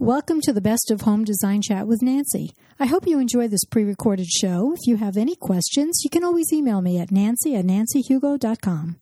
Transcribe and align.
Welcome 0.00 0.40
to 0.44 0.54
the 0.54 0.62
Best 0.62 0.90
of 0.90 1.02
Home 1.02 1.24
Design 1.26 1.60
Chat 1.60 1.86
with 1.86 2.00
Nancy. 2.00 2.54
I 2.78 2.86
hope 2.86 3.06
you 3.06 3.18
enjoy 3.18 3.48
this 3.48 3.66
pre 3.66 3.84
recorded 3.84 4.28
show. 4.28 4.72
If 4.72 4.86
you 4.86 4.96
have 4.96 5.18
any 5.18 5.36
questions, 5.36 6.00
you 6.02 6.08
can 6.08 6.24
always 6.24 6.54
email 6.54 6.80
me 6.80 6.98
at 6.98 7.10
nancy 7.10 7.54
at 7.54 7.66
nancyhugo.com. 7.66 8.96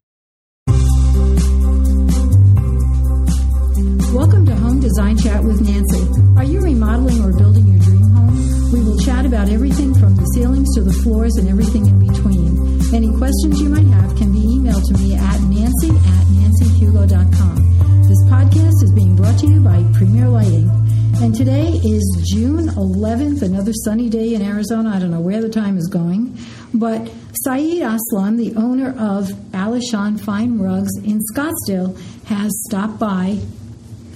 Welcome 4.12 4.44
to 4.46 4.56
Home 4.56 4.80
Design 4.80 5.16
Chat 5.16 5.44
with 5.44 5.60
Nancy. 5.60 6.02
Are 6.36 6.42
you 6.42 6.58
remodeling 6.58 7.24
or 7.24 7.32
building 7.38 7.68
your 7.68 7.78
dream 7.78 8.10
home? 8.10 8.72
We 8.72 8.80
will 8.82 8.98
chat 8.98 9.24
about 9.24 9.48
everything 9.50 9.94
from 9.94 10.16
the 10.16 10.24
ceilings 10.34 10.74
to 10.74 10.82
the 10.82 10.92
floors 11.04 11.36
and 11.36 11.48
everything 11.48 11.86
in 11.86 12.08
between. 12.08 12.82
Any 12.92 13.16
questions 13.16 13.60
you 13.60 13.68
might 13.68 13.86
have 13.86 14.16
can 14.16 14.32
be 14.32 14.40
emailed 14.40 14.82
to 14.88 14.94
me 14.98 15.14
at 15.14 15.40
nancy 15.42 15.90
at 15.90 16.26
nancyhugo.com. 16.26 17.68
This 18.08 18.24
podcast 18.24 18.82
is 18.82 18.92
being 18.96 19.14
brought 19.14 19.38
to 19.38 19.46
you 19.46 19.60
by 19.60 19.84
Premier 19.94 20.28
Lighting. 20.28 20.77
And 21.20 21.34
today 21.34 21.72
is 21.84 22.28
June 22.30 22.68
11th, 22.68 23.42
another 23.42 23.72
sunny 23.72 24.08
day 24.08 24.34
in 24.34 24.42
Arizona. 24.42 24.90
I 24.90 25.00
don't 25.00 25.10
know 25.10 25.20
where 25.20 25.42
the 25.42 25.48
time 25.48 25.76
is 25.76 25.88
going. 25.88 26.38
But 26.72 27.10
Saeed 27.44 27.82
Aslam, 27.82 28.36
the 28.36 28.54
owner 28.56 28.90
of 28.90 29.26
Alyshaan 29.50 30.20
Fine 30.20 30.58
Rugs 30.60 30.96
in 30.98 31.18
Scottsdale, 31.34 31.98
has 32.26 32.52
stopped 32.68 33.00
by. 33.00 33.38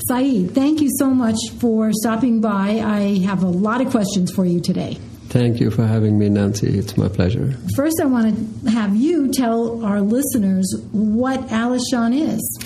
Saeed, 0.09 0.53
thank 0.55 0.81
you 0.81 0.89
so 0.97 1.11
much 1.11 1.37
for 1.59 1.91
stopping 1.93 2.41
by. 2.41 2.81
I 2.81 3.19
have 3.25 3.43
a 3.43 3.49
lot 3.49 3.81
of 3.81 3.91
questions 3.91 4.31
for 4.31 4.45
you 4.45 4.61
today. 4.61 4.97
Thank 5.29 5.61
you 5.61 5.71
for 5.71 5.85
having 5.87 6.19
me, 6.19 6.29
Nancy. 6.29 6.79
It's 6.79 6.97
my 6.97 7.09
pleasure. 7.09 7.57
First, 7.75 8.01
I 8.01 8.05
want 8.05 8.65
to 8.65 8.71
have 8.71 8.95
you 8.95 9.33
tell 9.33 9.85
our 9.85 10.01
listeners 10.01 10.73
what 10.93 11.41
Alyshaan 11.49 12.15
is. 12.15 12.61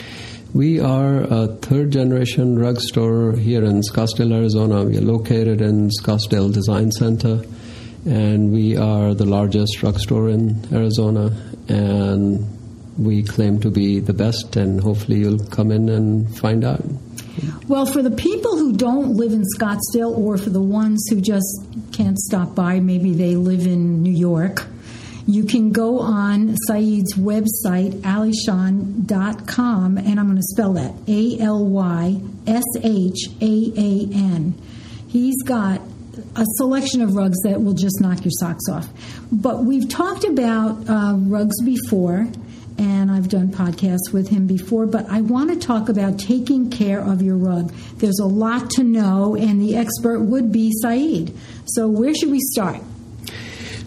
We 0.56 0.80
are 0.80 1.20
a 1.20 1.48
third 1.48 1.90
generation 1.90 2.58
rug 2.58 2.80
store 2.80 3.32
here 3.32 3.62
in 3.62 3.82
Scottsdale, 3.82 4.32
Arizona. 4.32 4.84
We 4.84 4.96
are 4.96 5.02
located 5.02 5.60
in 5.60 5.90
Scottsdale 5.90 6.50
Design 6.50 6.90
Center, 6.92 7.42
and 8.06 8.50
we 8.50 8.74
are 8.74 9.12
the 9.12 9.26
largest 9.26 9.82
rug 9.82 9.98
store 9.98 10.30
in 10.30 10.66
Arizona. 10.72 11.36
And 11.68 12.42
we 12.96 13.22
claim 13.22 13.60
to 13.60 13.70
be 13.70 14.00
the 14.00 14.14
best, 14.14 14.56
and 14.56 14.80
hopefully, 14.80 15.18
you'll 15.18 15.46
come 15.48 15.70
in 15.70 15.90
and 15.90 16.34
find 16.38 16.64
out. 16.64 16.82
Well, 17.68 17.84
for 17.84 18.00
the 18.00 18.10
people 18.10 18.56
who 18.56 18.72
don't 18.72 19.10
live 19.10 19.32
in 19.32 19.44
Scottsdale, 19.58 20.16
or 20.16 20.38
for 20.38 20.48
the 20.48 20.62
ones 20.62 21.06
who 21.10 21.20
just 21.20 21.66
can't 21.92 22.18
stop 22.18 22.54
by, 22.54 22.80
maybe 22.80 23.12
they 23.12 23.36
live 23.36 23.66
in 23.66 24.02
New 24.02 24.10
York 24.10 24.66
you 25.26 25.44
can 25.44 25.72
go 25.72 25.98
on 25.98 26.54
Saeed's 26.68 27.14
website, 27.14 28.00
alyshaan.com, 28.02 29.98
and 29.98 30.20
I'm 30.20 30.26
going 30.26 30.36
to 30.36 30.42
spell 30.42 30.74
that 30.74 30.94
A 31.08 31.38
L 31.40 31.66
Y 31.66 32.20
S 32.46 32.62
H 32.82 33.28
A 33.40 33.72
A 33.76 34.08
N. 34.14 34.54
He's 35.08 35.42
got 35.42 35.80
a 36.36 36.44
selection 36.56 37.02
of 37.02 37.14
rugs 37.14 37.36
that 37.42 37.60
will 37.62 37.74
just 37.74 38.00
knock 38.00 38.24
your 38.24 38.32
socks 38.38 38.68
off. 38.70 38.88
But 39.32 39.64
we've 39.64 39.88
talked 39.88 40.24
about 40.24 40.88
uh, 40.88 41.14
rugs 41.16 41.60
before, 41.62 42.28
and 42.78 43.10
I've 43.10 43.28
done 43.28 43.48
podcasts 43.48 44.12
with 44.12 44.28
him 44.28 44.46
before, 44.46 44.86
but 44.86 45.08
I 45.10 45.22
want 45.22 45.50
to 45.50 45.58
talk 45.58 45.88
about 45.88 46.20
taking 46.20 46.70
care 46.70 47.00
of 47.00 47.20
your 47.20 47.36
rug. 47.36 47.72
There's 47.96 48.20
a 48.20 48.26
lot 48.26 48.70
to 48.70 48.84
know, 48.84 49.34
and 49.34 49.60
the 49.60 49.76
expert 49.76 50.20
would 50.20 50.52
be 50.52 50.70
Saeed. 50.82 51.36
So, 51.66 51.88
where 51.88 52.14
should 52.14 52.30
we 52.30 52.40
start? 52.40 52.80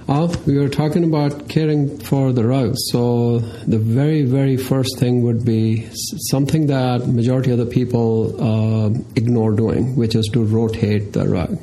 We 0.09 0.57
were 0.57 0.69
talking 0.69 1.03
about 1.03 1.49
caring 1.49 1.99
for 1.99 2.33
the 2.33 2.43
rug. 2.43 2.73
So 2.91 3.37
the 3.67 3.77
very, 3.77 4.23
very 4.23 4.57
first 4.57 4.97
thing 4.97 5.21
would 5.21 5.45
be 5.45 5.87
something 6.31 6.65
that 6.65 7.07
majority 7.07 7.51
of 7.51 7.59
the 7.59 7.67
people 7.67 8.33
uh, 8.41 8.89
ignore 9.15 9.51
doing, 9.51 9.95
which 9.95 10.15
is 10.15 10.27
to 10.33 10.43
rotate 10.43 11.13
the 11.13 11.27
rug. 11.27 11.59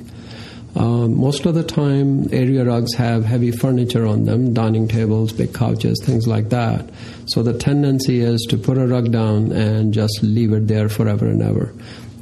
Um, 0.76 1.18
most 1.18 1.44
of 1.44 1.56
the 1.56 1.64
time, 1.64 2.32
area 2.32 2.64
rugs 2.64 2.94
have 2.94 3.24
heavy 3.24 3.50
furniture 3.50 4.06
on 4.06 4.26
them, 4.26 4.54
dining 4.54 4.86
tables, 4.86 5.32
big 5.32 5.52
couches, 5.52 6.00
things 6.04 6.28
like 6.28 6.50
that. 6.50 6.88
So 7.26 7.42
the 7.42 7.58
tendency 7.58 8.20
is 8.20 8.46
to 8.50 8.56
put 8.58 8.78
a 8.78 8.86
rug 8.86 9.10
down 9.10 9.50
and 9.50 9.92
just 9.92 10.22
leave 10.22 10.52
it 10.52 10.68
there 10.68 10.88
forever 10.88 11.26
and 11.26 11.42
ever. 11.42 11.74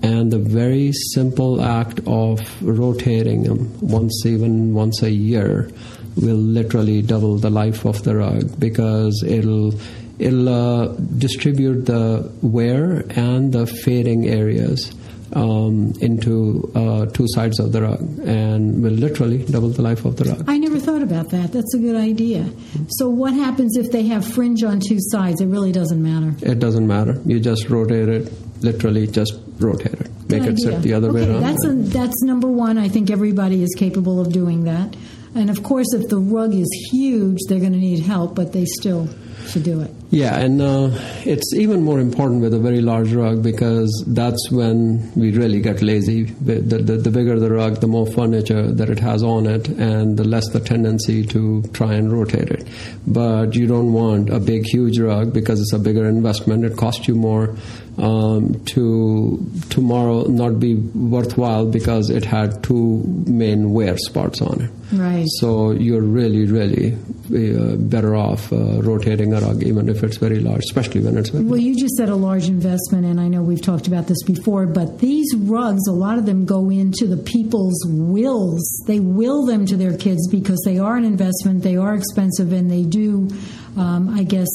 And 0.03 0.31
the 0.31 0.39
very 0.39 0.93
simple 1.13 1.63
act 1.63 2.01
of 2.07 2.41
rotating 2.63 3.43
them 3.43 3.79
once, 3.81 4.25
even 4.25 4.73
once 4.73 5.03
a 5.03 5.11
year, 5.11 5.71
will 6.17 6.37
literally 6.37 7.03
double 7.03 7.37
the 7.37 7.51
life 7.51 7.85
of 7.85 8.03
the 8.05 8.17
rug 8.17 8.59
because 8.59 9.23
it'll 9.27 9.73
it'll 10.19 10.49
uh, 10.49 10.89
distribute 11.19 11.87
the 11.87 12.31
wear 12.43 13.05
and 13.11 13.53
the 13.53 13.67
fading 13.67 14.29
areas 14.29 14.95
um, 15.35 15.93
into 16.01 16.71
uh, 16.75 17.07
two 17.07 17.27
sides 17.29 17.59
of 17.59 17.73
the 17.73 17.83
rug 17.83 18.01
and 18.27 18.83
will 18.83 18.93
literally 18.93 19.45
double 19.45 19.69
the 19.69 19.83
life 19.83 20.05
of 20.05 20.17
the 20.17 20.25
rug. 20.25 20.45
I 20.49 20.59
never 20.59 20.79
thought 20.79 21.03
about 21.03 21.31
that. 21.31 21.53
That's 21.53 21.75
a 21.75 21.79
good 21.79 21.97
idea. 21.97 22.49
So, 22.91 23.09
what 23.09 23.35
happens 23.35 23.77
if 23.77 23.91
they 23.91 24.05
have 24.07 24.27
fringe 24.27 24.63
on 24.63 24.81
two 24.81 24.99
sides? 25.01 25.41
It 25.41 25.47
really 25.47 25.73
doesn't 25.73 26.03
matter. 26.03 26.35
It 26.49 26.59
doesn't 26.59 26.87
matter. 26.87 27.21
You 27.25 27.41
just 27.41 27.69
rotate 27.69 28.09
it, 28.09 28.33
literally 28.63 29.07
just 29.07 29.35
rotate 29.59 30.01
it. 30.01 30.11
Make 30.29 30.45
it 30.45 30.59
sit 30.59 30.83
the 30.83 30.95
other 30.95 31.09
okay, 31.11 31.27
way 31.27 31.31
around. 31.31 31.43
That's, 31.43 31.65
a, 31.67 31.73
that's 31.75 32.23
number 32.23 32.49
one. 32.49 32.79
I 32.79 32.89
think 32.89 33.11
everybody 33.11 33.63
is 33.63 33.75
capable 33.77 34.21
of 34.21 34.33
doing 34.33 34.65
that. 34.65 34.97
And 35.35 35.51
of 35.51 35.63
course, 35.63 35.93
if 35.95 36.09
the 36.09 36.19
rug 36.19 36.55
is 36.55 36.91
huge, 36.93 37.39
they're 37.49 37.61
going 37.61 37.73
to 37.73 37.79
need 37.79 38.01
help, 38.01 38.35
but 38.35 38.53
they 38.53 38.65
still 38.65 39.09
should 39.49 39.65
do 39.65 39.81
it. 39.81 39.91
Yeah, 40.11 40.39
and 40.39 40.61
uh, 40.61 40.91
it's 41.25 41.53
even 41.55 41.83
more 41.83 41.99
important 41.99 42.41
with 42.41 42.55
a 42.55 42.59
very 42.59 42.81
large 42.81 43.13
rug 43.13 43.43
because 43.43 44.05
that's 44.07 44.49
when 44.51 45.13
we 45.17 45.33
really 45.33 45.61
get 45.61 45.83
lazy. 45.83 46.25
The, 46.25 46.61
the, 46.61 46.79
the, 46.99 47.11
bigger 47.11 47.39
the 47.39 47.51
rug, 47.51 47.81
the 47.81 47.89
more 47.89 48.07
furniture 48.07 48.71
that 48.71 48.91
it 48.91 49.01
has 49.01 49.25
on 49.25 49.47
it, 49.47 49.69
and 49.69 50.17
the 50.17 50.25
less 50.25 50.49
the 50.51 50.61
tendency 50.61 51.27
to 51.27 51.63
try 51.73 51.95
and 51.95 52.13
rotate 52.13 52.51
it. 52.51 52.69
But 53.07 53.57
you 53.57 53.67
don't 53.67 53.93
want 53.93 54.31
a 54.31 54.39
big, 54.39 54.67
huge 54.67 55.01
rug 55.01 55.33
because 55.33 55.61
it's 55.61 55.73
a 55.73 55.81
bigger 55.81 56.07
investment. 56.09 56.65
It 56.65 56.77
costs 56.77 57.09
you 57.09 57.17
more 57.17 57.57
um, 57.99 58.65
to 58.67 59.45
tomorrow 59.71 60.25
not 60.25 60.59
be 60.59 60.75
worthwhile 60.75 61.67
because 61.67 62.11
it 62.11 62.25
had 62.25 62.63
two 62.63 63.03
main 63.27 63.73
wear 63.73 63.97
spots 63.97 64.41
on 64.43 64.63
it. 64.63 64.71
Right. 64.93 65.27
So 65.39 65.71
you're 65.71 66.03
really, 66.03 66.45
really 66.47 66.93
uh, 66.95 67.77
better 67.77 68.15
off 68.15 68.53
uh, 68.53 68.83
rotating 68.83 69.33
a 69.33 69.41
rug, 69.41 69.63
even 69.63 69.89
if 69.89 70.03
it's 70.03 70.17
very 70.17 70.41
large, 70.41 70.63
especially 70.65 71.01
when 71.01 71.17
it's 71.17 71.31
very 71.31 71.45
Well, 71.45 71.59
you 71.59 71.79
just 71.79 71.95
said 71.97 72.09
a 72.09 72.17
large 72.17 72.49
investment, 72.49 73.07
and 73.07 73.21
I 73.21 73.29
know 73.29 73.43
we've 73.43 73.63
talked 73.63 73.87
about 73.87 74.07
this 74.09 74.23
before, 74.25 74.67
but 74.67 74.99
these 74.99 75.35
rugs, 75.37 75.87
a 75.89 75.93
lot 75.93 76.19
of 76.19 76.27
them 76.27 76.45
go 76.45 76.71
into 76.71 77.07
the 77.07 77.17
people's 77.17 77.83
wills. 77.89 78.85
They 78.87 79.01
will 79.01 79.47
them 79.47 79.67
to 79.67 79.77
their 79.77 79.97
kids 79.97 80.29
because 80.29 80.61
they 80.65 80.79
are 80.79 80.97
an 80.97 81.05
investment, 81.05 81.63
they 81.63 81.77
are 81.77 81.95
expensive, 81.95 82.53
and 82.53 82.71
they 82.71 82.83
do, 82.83 83.29
um, 83.77 84.11
I 84.11 84.23
guess, 84.23 84.49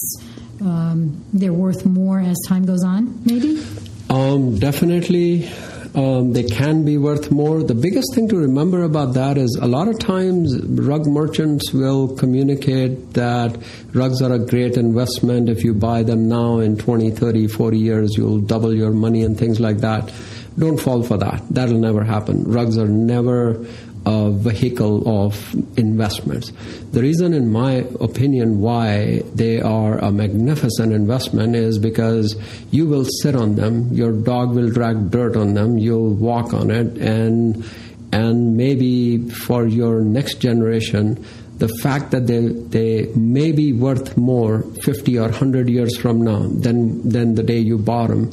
um, 0.61 1.23
they're 1.33 1.53
worth 1.53 1.85
more 1.85 2.19
as 2.19 2.37
time 2.47 2.65
goes 2.65 2.83
on, 2.83 3.23
maybe? 3.25 3.63
Um, 4.09 4.57
definitely. 4.57 5.49
Um, 5.95 6.33
they 6.33 6.43
can 6.43 6.85
be 6.85 6.97
worth 6.97 7.31
more. 7.31 7.63
The 7.63 7.73
biggest 7.73 8.13
thing 8.13 8.27
to 8.29 8.37
remember 8.37 8.83
about 8.83 9.15
that 9.15 9.37
is 9.37 9.57
a 9.59 9.67
lot 9.67 9.87
of 9.87 9.97
times 9.97 10.55
rug 10.63 11.07
merchants 11.07 11.73
will 11.73 12.15
communicate 12.15 13.13
that 13.13 13.57
rugs 13.93 14.21
are 14.21 14.33
a 14.33 14.39
great 14.39 14.77
investment. 14.77 15.49
If 15.49 15.63
you 15.63 15.73
buy 15.73 16.03
them 16.03 16.29
now 16.29 16.59
in 16.59 16.77
20, 16.77 17.11
30, 17.11 17.47
40 17.47 17.77
years, 17.79 18.11
you'll 18.15 18.39
double 18.39 18.73
your 18.73 18.91
money 18.91 19.23
and 19.23 19.37
things 19.37 19.59
like 19.59 19.77
that. 19.77 20.13
Don't 20.57 20.79
fall 20.79 21.03
for 21.03 21.17
that. 21.17 21.41
That'll 21.49 21.79
never 21.79 22.03
happen. 22.03 22.43
Rugs 22.43 22.77
are 22.77 22.87
never 22.87 23.65
a 24.05 24.31
vehicle 24.31 25.25
of 25.25 25.53
investments. 25.77 26.51
The 26.91 27.01
reason, 27.01 27.33
in 27.33 27.51
my 27.51 27.85
opinion, 27.99 28.61
why 28.61 29.21
they 29.35 29.61
are 29.61 29.97
a 29.97 30.11
magnificent 30.11 30.93
investment 30.93 31.55
is 31.55 31.77
because 31.77 32.35
you 32.71 32.87
will 32.87 33.05
sit 33.21 33.35
on 33.35 33.55
them, 33.55 33.93
your 33.93 34.11
dog 34.11 34.51
will 34.51 34.69
drag 34.69 35.11
dirt 35.11 35.35
on 35.35 35.53
them, 35.53 35.77
you'll 35.77 36.13
walk 36.13 36.53
on 36.53 36.71
it, 36.71 36.97
and 36.97 37.65
and 38.11 38.57
maybe 38.57 39.29
for 39.29 39.67
your 39.67 40.01
next 40.01 40.39
generation, 40.39 41.23
the 41.57 41.67
fact 41.67 42.11
that 42.11 42.25
they 42.25 42.47
they 42.47 43.13
may 43.13 43.51
be 43.51 43.73
worth 43.73 44.17
more 44.17 44.63
50 44.81 45.19
or 45.19 45.23
100 45.23 45.69
years 45.69 45.97
from 45.97 46.21
now 46.23 46.47
than 46.47 47.07
than 47.07 47.35
the 47.35 47.43
day 47.43 47.59
you 47.59 47.77
bought 47.77 48.07
them 48.07 48.31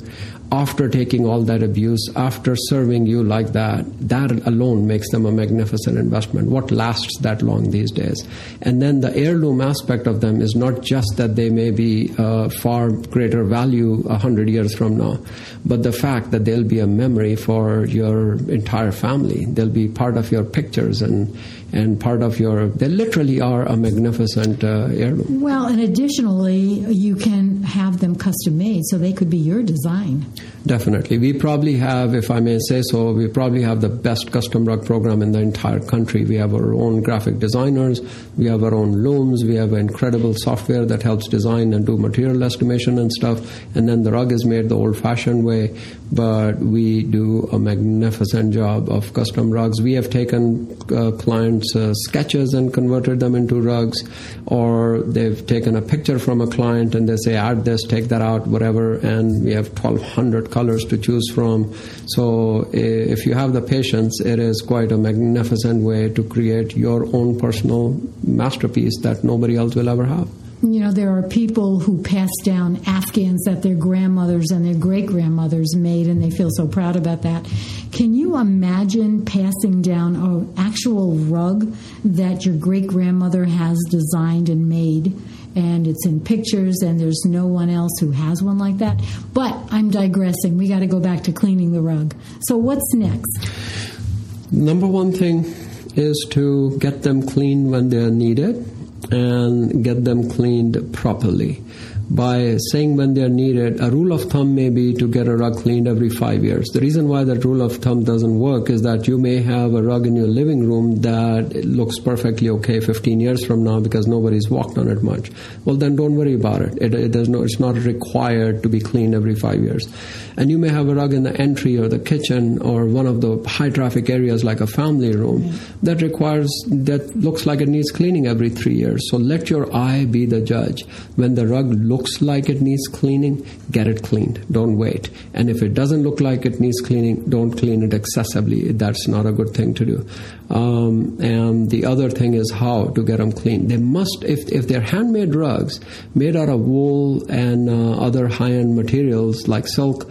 after 0.53 0.89
taking 0.89 1.27
all 1.27 1.43
that 1.43 1.63
abuse, 1.63 2.09
after 2.15 2.55
serving 2.57 3.07
you 3.07 3.23
like 3.23 3.53
that, 3.53 3.85
that 4.09 4.31
alone 4.47 4.87
makes 4.87 5.11
them 5.11 5.27
a 5.27 5.33
magnificent 5.33 5.99
investment. 5.99 6.49
What 6.49 6.71
lasts 6.71 7.19
that 7.21 7.43
long 7.43 7.71
these 7.71 7.91
days? 7.91 8.27
And 8.63 8.81
then 8.81 9.01
the 9.01 9.15
heirloom 9.17 9.61
aspect 9.61 10.07
of 10.07 10.21
them 10.21 10.41
is 10.41 10.55
not 10.55 10.83
just 10.83 11.15
that 11.17 11.37
they 11.37 11.51
may 11.51 11.71
be 11.71 12.15
uh, 12.19 12.49
far 12.49 12.91
greater 12.91 13.45
value 13.45 14.05
a 14.09 14.19
hundred 14.19 14.49
years 14.49 14.75
from 14.75 14.97
now, 14.97 15.19
but 15.65 15.83
the 15.83 15.93
fact 15.93 16.31
that 16.31 16.45
they'll 16.45 16.65
be 16.65 16.79
a 16.79 16.87
memory 16.87 17.37
for 17.37 17.85
your 17.87 18.35
entire 18.51 18.93
family. 18.93 19.47
They'll 19.47 19.69
be 19.69 19.89
part 19.89 20.17
of 20.17 20.31
your 20.31 20.45
pictures 20.45 21.03
and 21.03 21.37
and 21.77 22.01
part 22.01 22.23
of 22.23 22.41
your. 22.41 22.69
They 22.69 22.89
literally 22.89 23.41
are 23.41 23.63
a 23.63 23.77
magnificent 23.77 24.65
uh, 24.65 24.89
heirloom. 24.91 25.41
Well, 25.41 25.67
and 25.67 25.81
additionally, 25.81 26.59
you 26.59 27.17
can 27.17 27.63
have 27.63 28.01
them 28.01 28.17
custom 28.17 28.59
made, 28.59 28.83
so 28.87 28.99
they 28.99 29.13
could 29.13 29.31
be 29.31 29.37
your 29.37 29.63
design. 29.63 30.27
Definitely. 30.67 31.19
We 31.19 31.33
probably 31.33 31.77
have, 31.77 32.15
if 32.15 32.31
I 32.31 32.41
may 32.41 32.59
say 32.69 32.83
so, 32.83 33.13
we 33.13 33.29
probably 33.29 33.63
have 33.63 33.81
the 33.81 33.89
best 33.89 34.33
custom 34.33 34.65
rug 34.65 34.85
program 34.85 35.23
in 35.23 35.31
the 35.31 35.39
entire 35.39 35.79
country. 35.79 36.25
We 36.25 36.37
have 36.37 36.55
our 36.55 36.75
own 36.75 37.03
graphic 37.03 37.39
designers, 37.39 38.01
we 38.37 38.47
have 38.47 38.65
our 38.65 38.75
own 38.75 38.93
looms, 38.93 39.45
we 39.45 39.55
have 39.57 39.73
incredible 39.75 40.35
software 40.35 40.85
that 40.85 41.03
helps 41.03 41.29
design 41.29 41.73
and 41.73 41.87
do 41.87 41.97
material 41.97 42.43
estimation 42.43 42.99
and 42.99 43.13
stuff. 43.13 43.39
And 43.77 43.89
then 43.89 44.03
the 44.03 44.11
rug 44.11 44.33
is 44.33 44.45
made 44.45 44.69
the 44.69 44.77
old 44.77 44.99
fashioned 44.99 45.45
way, 45.45 45.79
but 46.13 46.59
we 46.59 47.03
do 47.03 47.49
a 47.53 47.59
magnificent 47.59 48.53
job 48.53 48.89
of 48.89 49.13
custom 49.13 49.51
rugs. 49.51 49.81
We 49.81 49.95
have 49.95 50.11
taken 50.11 50.77
uh, 50.93 51.13
clients' 51.13 51.75
uh, 51.75 51.95
sketches 51.95 52.55
and 52.55 52.73
converted 52.73 53.21
them 53.21 53.35
into 53.35 53.61
rugs, 53.61 54.03
or 54.47 55.01
they've 55.03 55.45
taken 55.47 55.77
a 55.77 55.83
picture 55.83 56.19
from 56.19 56.41
a 56.41 56.47
client 56.47 56.95
and 56.95 57.09
they 57.09 57.17
say, 57.17 57.35
add 57.37 57.65
this, 57.65 57.83
take 57.83 58.09
that 58.09 58.23
out, 58.23 58.47
whatever, 58.47 58.95
and 58.99 59.45
we 59.45 59.53
have 59.53 59.69
1,200 59.69 60.51
colors 60.51 60.85
to 60.87 60.99
choose 60.99 61.29
from. 61.35 61.75
So 62.07 62.69
if 62.73 63.27
you 63.27 63.35
have 63.35 63.53
the 63.53 63.63
patience, 63.63 64.21
it 64.21 64.39
is 64.39 64.63
quite 64.63 64.93
a 64.93 64.99
magnificent 64.99 65.83
way 65.83 66.09
to 66.11 66.23
create 66.23 66.77
your 66.77 67.05
own 67.15 67.39
personal 67.39 68.01
masterpiece 68.23 68.99
that 69.03 69.25
nobody 69.25 69.57
else 69.57 69.75
will 69.75 69.89
ever 69.89 70.05
have. 70.05 70.29
You 70.67 70.81
know, 70.81 70.91
there 70.91 71.17
are 71.17 71.23
people 71.23 71.79
who 71.79 72.03
pass 72.03 72.29
down 72.43 72.81
Afghans 72.89 73.45
that 73.45 73.63
their 73.63 73.77
grandmothers 73.77 74.51
and 74.51 74.67
their 74.67 74.75
great 74.75 75.07
grandmothers 75.07 75.77
made, 75.77 76.09
and 76.09 76.21
they 76.21 76.31
feel 76.31 76.49
so 76.51 76.67
proud 76.67 76.97
about 76.97 77.23
that. 77.23 77.45
Can 77.93 78.15
you 78.15 78.37
imagine 78.37 79.25
passing 79.25 79.81
down 79.81 80.17
an 80.17 80.53
actual 80.57 81.15
rug 81.15 81.73
that 82.05 82.45
your 82.45 82.57
great 82.57 82.89
grandmother 82.89 83.45
has 83.45 83.79
designed 83.89 84.49
and 84.49 84.69
made? 84.69 85.17
and 85.55 85.87
it's 85.87 86.05
in 86.05 86.21
pictures, 86.21 86.83
and 86.83 87.01
there's 87.01 87.23
no 87.25 87.47
one 87.47 87.71
else 87.71 87.93
who 87.99 88.11
has 88.11 88.43
one 88.43 88.59
like 88.59 88.77
that. 88.77 89.01
But 89.33 89.57
I'm 89.71 89.91
digressing. 89.91 90.59
We 90.59 90.69
got 90.69 90.81
to 90.81 90.87
go 90.87 91.01
back 91.01 91.23
to 91.23 91.33
cleaning 91.33 91.73
the 91.73 91.81
rug. 91.81 92.15
So, 92.41 92.59
what's 92.59 92.93
next? 92.93 94.53
Number 94.53 94.87
one 94.87 95.13
thing 95.13 95.47
is 95.95 96.27
to 96.33 96.77
get 96.79 97.05
them 97.05 97.27
clean 97.27 97.71
when 97.71 97.89
they're 97.89 98.11
needed 98.11 98.71
and 99.11 99.85
get 99.85 100.05
them 100.05 100.31
cleaned 100.31 100.93
properly 100.93 101.63
by 102.09 102.57
saying 102.71 102.97
when 102.97 103.15
they're 103.15 103.29
needed. 103.29 103.81
A 103.81 103.91
rule 103.91 104.13
of 104.13 104.31
thumb 104.31 104.55
may 104.55 104.71
be 104.71 104.95
to 104.95 105.09
get 105.09 105.27
a 105.27 105.37
rug 105.37 105.57
cleaned 105.59 105.89
every 105.89 106.09
five 106.09 106.45
years. 106.45 106.69
The 106.69 106.81
reason 106.81 107.09
why 107.09 107.25
that 107.25 107.45
rule 107.45 107.63
of 107.63 107.77
thumb 107.77 108.05
doesn't 108.05 108.39
work 108.39 108.71
is 108.71 108.83
that 108.83 109.09
you 109.09 109.19
may 109.19 109.43
have 109.43 109.75
a 109.75 109.83
rug 109.83 110.07
in 110.07 110.15
your 110.15 110.29
living 110.29 110.69
room 110.69 111.01
that 111.03 111.65
looks 111.65 111.99
perfectly 111.99 112.49
okay 112.51 112.81
15 112.81 113.21
years 113.21 113.45
from 113.45 113.65
now 113.65 113.81
because 113.81 114.07
nobody's 114.07 114.49
walked 114.49 114.79
on 114.79 114.89
it 114.89 115.03
much. 115.03 115.31
Well, 115.65 115.77
then 115.77 115.97
don't 115.97 116.15
worry 116.15 116.35
about 116.35 116.63
it. 116.63 116.79
It, 116.81 116.95
it 116.95 117.29
no, 117.29 117.43
it's 117.43 117.59
not 117.59 117.75
required 117.75 118.63
to 118.63 118.69
be 118.69 118.81
cleaned 118.81 119.15
every 119.15 119.35
five 119.35 119.61
years. 119.63 119.89
And 120.37 120.51
you 120.51 120.59
may 120.59 120.69
have 120.69 120.89
a 120.89 120.95
rug 120.95 121.15
in 121.15 121.23
the 121.23 121.35
entry 121.41 121.79
or 121.79 121.89
the 121.89 121.99
kitchen 121.99 122.61
or 122.61 122.85
one 122.87 123.07
of 123.07 123.21
the 123.21 123.43
high 123.49 123.71
traffic 123.71 124.11
areas 124.11 124.45
like 124.45 124.61
a 124.61 124.67
family 124.67 125.13
room 125.15 125.53
that 125.83 126.03
requires, 126.03 126.51
that 126.69 127.17
looks 127.17 127.47
like 127.47 127.61
it 127.61 127.69
needs 127.69 127.91
cleaning 127.91 128.27
every 128.27 128.51
three 128.51 128.75
years. 128.75 129.09
So 129.11 129.17
let 129.17 129.49
your 129.49 129.75
eye 129.75 130.05
be 130.05 130.27
the 130.27 130.41
judge. 130.41 130.87
When 131.17 131.35
the 131.35 131.47
rug 131.47 131.73
looks 131.73 132.21
like 132.21 132.49
it 132.49 132.61
needs 132.61 132.87
cleaning, 132.89 133.47
get 133.71 133.87
it 133.87 134.03
cleaned. 134.03 134.45
Don't 134.51 134.77
wait. 134.77 135.11
And 135.33 135.49
if 135.49 135.63
it 135.63 135.75
doesn't 135.75 136.03
look 136.03 136.21
like 136.21 136.45
it 136.45 136.61
needs 136.61 136.81
cleaning, 136.81 137.25
don't 137.31 137.53
clean 137.53 137.83
it 137.83 137.95
excessively. 137.95 138.73
That's 138.73 139.09
not 139.09 139.27
a 139.27 139.33
good 139.33 139.55
thing 139.55 139.75
to 139.75 139.85
do. 139.85 140.07
Um, 140.51 141.19
and 141.21 141.71
the 141.71 141.87
other 141.87 142.11
thing 142.11 142.35
is 142.35 142.51
how 142.51 142.89
to 142.89 143.03
get 143.03 143.19
them 143.19 143.33
clean. 143.33 143.69
They 143.69 143.79
must, 143.79 144.23
if, 144.23 144.49
if 144.53 144.69
they're 144.69 144.81
handmade 144.81 145.35
rugs 145.35 145.81
made 146.15 146.37
out 146.37 146.49
of 146.49 146.61
wool 146.61 147.29
and 147.31 147.69
uh, 147.69 148.01
other 148.01 148.29
high 148.29 148.53
end 148.53 148.77
materials 148.77 149.49
like 149.49 149.67
silk, 149.67 150.09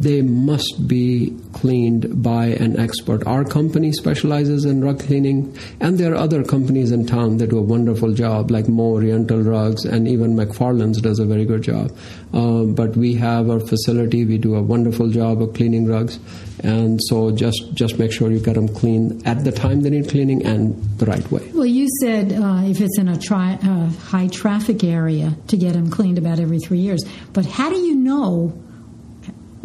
they 0.00 0.22
must 0.22 0.86
be 0.86 1.36
cleaned 1.52 2.22
by 2.22 2.46
an 2.46 2.78
expert. 2.78 3.26
Our 3.26 3.44
company 3.44 3.92
specializes 3.92 4.64
in 4.64 4.82
rug 4.82 5.00
cleaning, 5.00 5.56
and 5.80 5.98
there 5.98 6.12
are 6.12 6.16
other 6.16 6.44
companies 6.44 6.92
in 6.92 7.06
town 7.06 7.38
that 7.38 7.50
do 7.50 7.58
a 7.58 7.62
wonderful 7.62 8.12
job, 8.12 8.50
like 8.50 8.68
Mo 8.68 8.84
Oriental 8.84 9.40
Rugs, 9.40 9.84
and 9.84 10.06
even 10.06 10.34
McFarland's 10.34 11.00
does 11.00 11.18
a 11.18 11.24
very 11.24 11.44
good 11.44 11.62
job. 11.62 11.96
Um, 12.32 12.74
but 12.74 12.96
we 12.96 13.14
have 13.14 13.50
our 13.50 13.60
facility; 13.60 14.24
we 14.24 14.38
do 14.38 14.54
a 14.54 14.62
wonderful 14.62 15.08
job 15.10 15.42
of 15.42 15.54
cleaning 15.54 15.86
rugs, 15.86 16.18
and 16.62 17.00
so 17.08 17.30
just 17.32 17.74
just 17.74 17.98
make 17.98 18.12
sure 18.12 18.30
you 18.30 18.38
get 18.38 18.54
them 18.54 18.68
clean 18.68 19.20
at 19.24 19.44
the 19.44 19.52
time 19.52 19.80
they 19.82 19.90
need 19.90 20.08
cleaning 20.08 20.44
and 20.46 20.80
the 20.98 21.06
right 21.06 21.28
way. 21.32 21.50
Well, 21.54 21.66
you 21.66 21.88
said 22.00 22.32
uh, 22.32 22.62
if 22.64 22.80
it's 22.80 22.98
in 22.98 23.08
a 23.08 23.18
tri- 23.18 23.58
uh, 23.62 23.88
high 24.06 24.28
traffic 24.28 24.84
area 24.84 25.36
to 25.48 25.56
get 25.56 25.72
them 25.72 25.90
cleaned 25.90 26.18
about 26.18 26.38
every 26.38 26.58
three 26.58 26.78
years, 26.78 27.02
but 27.32 27.46
how 27.46 27.70
do 27.70 27.76
you 27.76 27.96
know? 27.96 28.52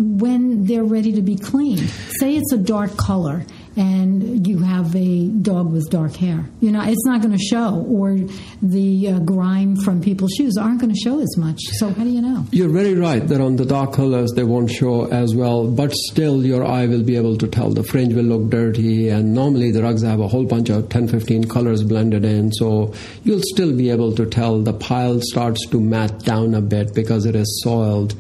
When 0.04 0.66
they're 0.66 0.84
ready 0.84 1.14
to 1.14 1.22
be 1.22 1.36
cleaned. 1.36 1.90
Say 2.20 2.36
it's 2.36 2.52
a 2.52 2.58
dark 2.58 2.98
color 2.98 3.46
and 3.75 4.46
you 4.48 4.60
have 4.60 4.96
a 4.96 5.28
dog 5.28 5.72
with 5.72 5.90
dark 5.90 6.16
hair. 6.16 6.46
You 6.62 6.72
know, 6.72 6.81
it's 6.84 7.06
not 7.06 7.22
going 7.22 7.36
to 7.38 7.44
show, 7.44 7.86
or 7.88 8.18
the 8.62 9.10
uh, 9.10 9.20
grime 9.20 9.75
from 9.78 10.02
people's 10.02 10.34
shoes 10.38 10.58
aren't 10.58 10.81
going 10.81 10.94
to 10.94 11.00
show 11.00 11.20
as 11.20 11.38
much. 11.38 11.60
So, 11.74 11.90
how 11.90 12.04
do 12.04 12.10
you 12.10 12.22
know? 12.22 12.46
You're 12.52 12.70
very 12.70 12.94
right 12.96 13.25
that 13.28 13.42
on 13.42 13.56
the 13.56 13.66
dark 13.66 13.94
colors 13.94 14.31
they 14.36 14.44
won't 14.44 14.70
show 14.72 15.06
as 15.06 15.36
well, 15.36 15.68
but 15.68 15.92
still 15.94 16.46
your 16.46 16.66
eye 16.66 16.86
will 16.86 17.04
be 17.04 17.16
able 17.16 17.38
to 17.38 17.48
tell. 17.48 17.72
The 17.72 17.84
fringe 17.84 18.14
will 18.14 18.25
look 18.25 18.50
dirty, 18.50 19.10
and 19.10 19.34
normally 19.34 19.72
the 19.72 19.84
rugs 19.84 20.04
have 20.04 20.20
a 20.20 20.28
whole 20.28 20.46
bunch 20.46 20.70
of 20.70 20.90
10 20.90 21.08
15 21.08 21.46
colors 21.46 21.84
blended 21.84 22.25
in, 22.25 22.52
so 22.52 22.94
you'll 23.24 23.42
still 23.44 23.75
be 23.75 23.90
able 23.90 24.14
to 24.16 24.25
tell. 24.25 24.62
The 24.62 24.74
pile 24.74 25.20
starts 25.22 25.66
to 25.68 25.80
mat 25.80 26.20
down 26.20 26.54
a 26.54 26.62
bit 26.62 26.94
because 26.94 27.25
it 27.25 27.36
is 27.36 27.62
soiled 27.64 28.16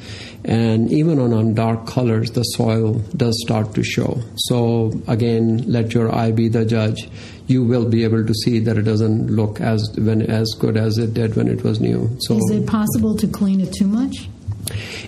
and 0.45 0.91
even 0.91 1.19
on, 1.19 1.33
on 1.33 1.53
dark 1.53 1.87
colors 1.87 2.31
the 2.31 2.43
soil 2.43 2.93
does 3.15 3.39
start 3.45 3.73
to 3.73 3.83
show 3.83 4.19
so 4.35 4.91
again 5.07 5.42
let 5.71 5.93
your 5.93 6.13
eye 6.13 6.31
be 6.31 6.47
the 6.47 6.65
judge 6.65 7.09
you 7.47 7.63
will 7.63 7.87
be 7.89 8.03
able 8.03 8.25
to 8.25 8.33
see 8.33 8.59
that 8.59 8.77
it 8.77 8.83
doesn't 8.83 9.27
look 9.27 9.59
as 9.59 9.91
when 9.97 10.21
as 10.21 10.47
good 10.59 10.77
as 10.77 10.97
it 10.97 11.13
did 11.13 11.35
when 11.35 11.47
it 11.47 11.63
was 11.63 11.79
new 11.79 12.09
so 12.21 12.35
is 12.35 12.51
it 12.51 12.67
possible 12.67 13.15
to 13.15 13.27
clean 13.27 13.59
it 13.59 13.73
too 13.73 13.87
much 13.87 14.27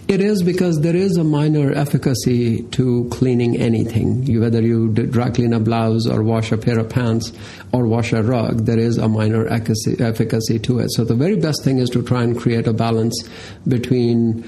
it 0.07 0.21
is 0.21 0.43
because 0.43 0.81
there 0.81 0.95
is 0.95 1.17
a 1.17 1.23
minor 1.23 1.71
efficacy 1.71 2.63
to 2.63 3.07
cleaning 3.09 3.57
anything. 3.57 4.23
You, 4.23 4.41
whether 4.41 4.61
you 4.61 4.89
dry 4.89 5.31
clean 5.31 5.53
a 5.53 5.59
blouse 5.59 6.07
or 6.07 6.21
wash 6.21 6.51
a 6.51 6.57
pair 6.57 6.77
of 6.77 6.89
pants 6.89 7.31
or 7.71 7.87
wash 7.87 8.13
a 8.13 8.21
rug, 8.21 8.65
there 8.65 8.77
is 8.77 8.97
a 8.97 9.07
minor 9.07 9.47
efficacy 9.47 10.59
to 10.59 10.79
it. 10.79 10.91
So 10.91 11.05
the 11.05 11.15
very 11.15 11.37
best 11.37 11.63
thing 11.63 11.79
is 11.79 11.89
to 11.91 12.03
try 12.03 12.23
and 12.23 12.37
create 12.39 12.67
a 12.67 12.73
balance 12.73 13.27
between 13.67 14.43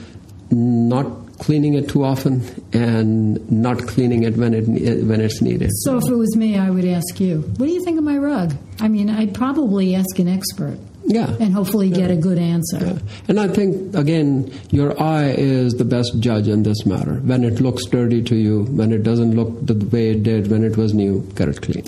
not 0.52 1.27
cleaning 1.40 1.76
it 1.76 1.90
too 1.90 2.04
often 2.04 2.42
and 2.74 3.52
not 3.52 3.88
cleaning 3.88 4.24
it 4.24 4.38
when 4.38 4.54
it 4.54 4.68
when 5.04 5.22
it's 5.22 5.42
needed. 5.42 5.70
So 5.84 5.98
if 5.98 6.08
it 6.10 6.16
was 6.16 6.36
me, 6.36 6.58
I 6.58 6.70
would 6.70 6.86
ask 6.86 7.20
you, 7.20 7.42
"What 7.58 7.68
do 7.68 7.72
you 7.72 7.84
think 7.84 7.98
of 7.98 8.04
my 8.04 8.18
rug?" 8.18 8.56
I 8.80 8.88
mean, 8.88 9.10
I'd 9.10 9.34
probably 9.34 9.96
ask 9.96 10.20
an 10.20 10.28
expert. 10.28 10.78
Yeah. 11.08 11.36
And 11.40 11.54
hopefully 11.54 11.90
get 11.90 12.12
a 12.12 12.18
good 12.18 12.38
answer. 12.38 12.86
Yeah. 12.86 13.00
And 13.30 13.40
I 13.40 13.48
think, 13.48 13.96
again, 13.96 14.52
your 14.72 15.02
eye 15.02 15.30
is 15.30 15.74
the 15.76 15.86
best 15.86 16.20
judge 16.20 16.50
in 16.50 16.64
this 16.64 16.86
matter. 16.86 17.16
When 17.16 17.46
it 17.46 17.62
looks 17.62 17.86
dirty 17.86 18.22
to 18.24 18.36
you, 18.36 18.64
when 18.64 18.92
it 18.92 19.04
doesn't 19.04 19.34
look 19.34 19.66
the 19.66 19.74
way 19.74 20.10
it 20.10 20.24
did 20.24 20.52
when 20.52 20.66
it 20.66 20.76
was 20.76 20.94
new, 20.94 21.22
get 21.36 21.48
it 21.48 21.62
clean. 21.62 21.86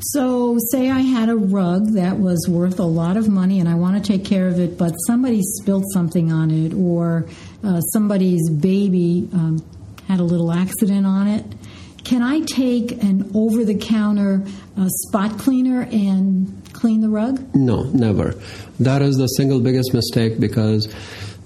So, 0.00 0.58
say 0.72 0.90
I 0.90 1.00
had 1.00 1.28
a 1.28 1.36
rug 1.36 1.92
that 1.92 2.18
was 2.18 2.48
worth 2.48 2.80
a 2.80 2.84
lot 2.84 3.16
of 3.16 3.28
money 3.28 3.60
and 3.60 3.68
I 3.68 3.76
want 3.76 4.02
to 4.02 4.12
take 4.12 4.24
care 4.24 4.48
of 4.48 4.58
it, 4.58 4.76
but 4.76 4.90
somebody 5.06 5.42
spilled 5.42 5.84
something 5.92 6.32
on 6.32 6.50
it 6.50 6.74
or 6.74 7.26
uh, 7.62 7.80
somebody's 7.80 8.50
baby 8.50 9.28
um, 9.32 9.64
had 10.08 10.18
a 10.18 10.24
little 10.24 10.50
accident 10.50 11.06
on 11.06 11.28
it. 11.28 11.44
Can 12.04 12.22
I 12.22 12.40
take 12.40 13.02
an 13.02 13.30
over 13.34 13.64
the 13.64 13.76
counter 13.76 14.44
uh, 14.76 14.88
spot 14.88 15.38
cleaner 15.38 15.82
and 15.82 16.62
clean 16.76 17.00
the 17.00 17.08
rug? 17.08 17.54
No, 17.54 17.84
never. 17.84 18.34
That 18.80 19.02
is 19.02 19.16
the 19.16 19.26
single 19.26 19.60
biggest 19.60 19.94
mistake 19.94 20.38
because 20.38 20.88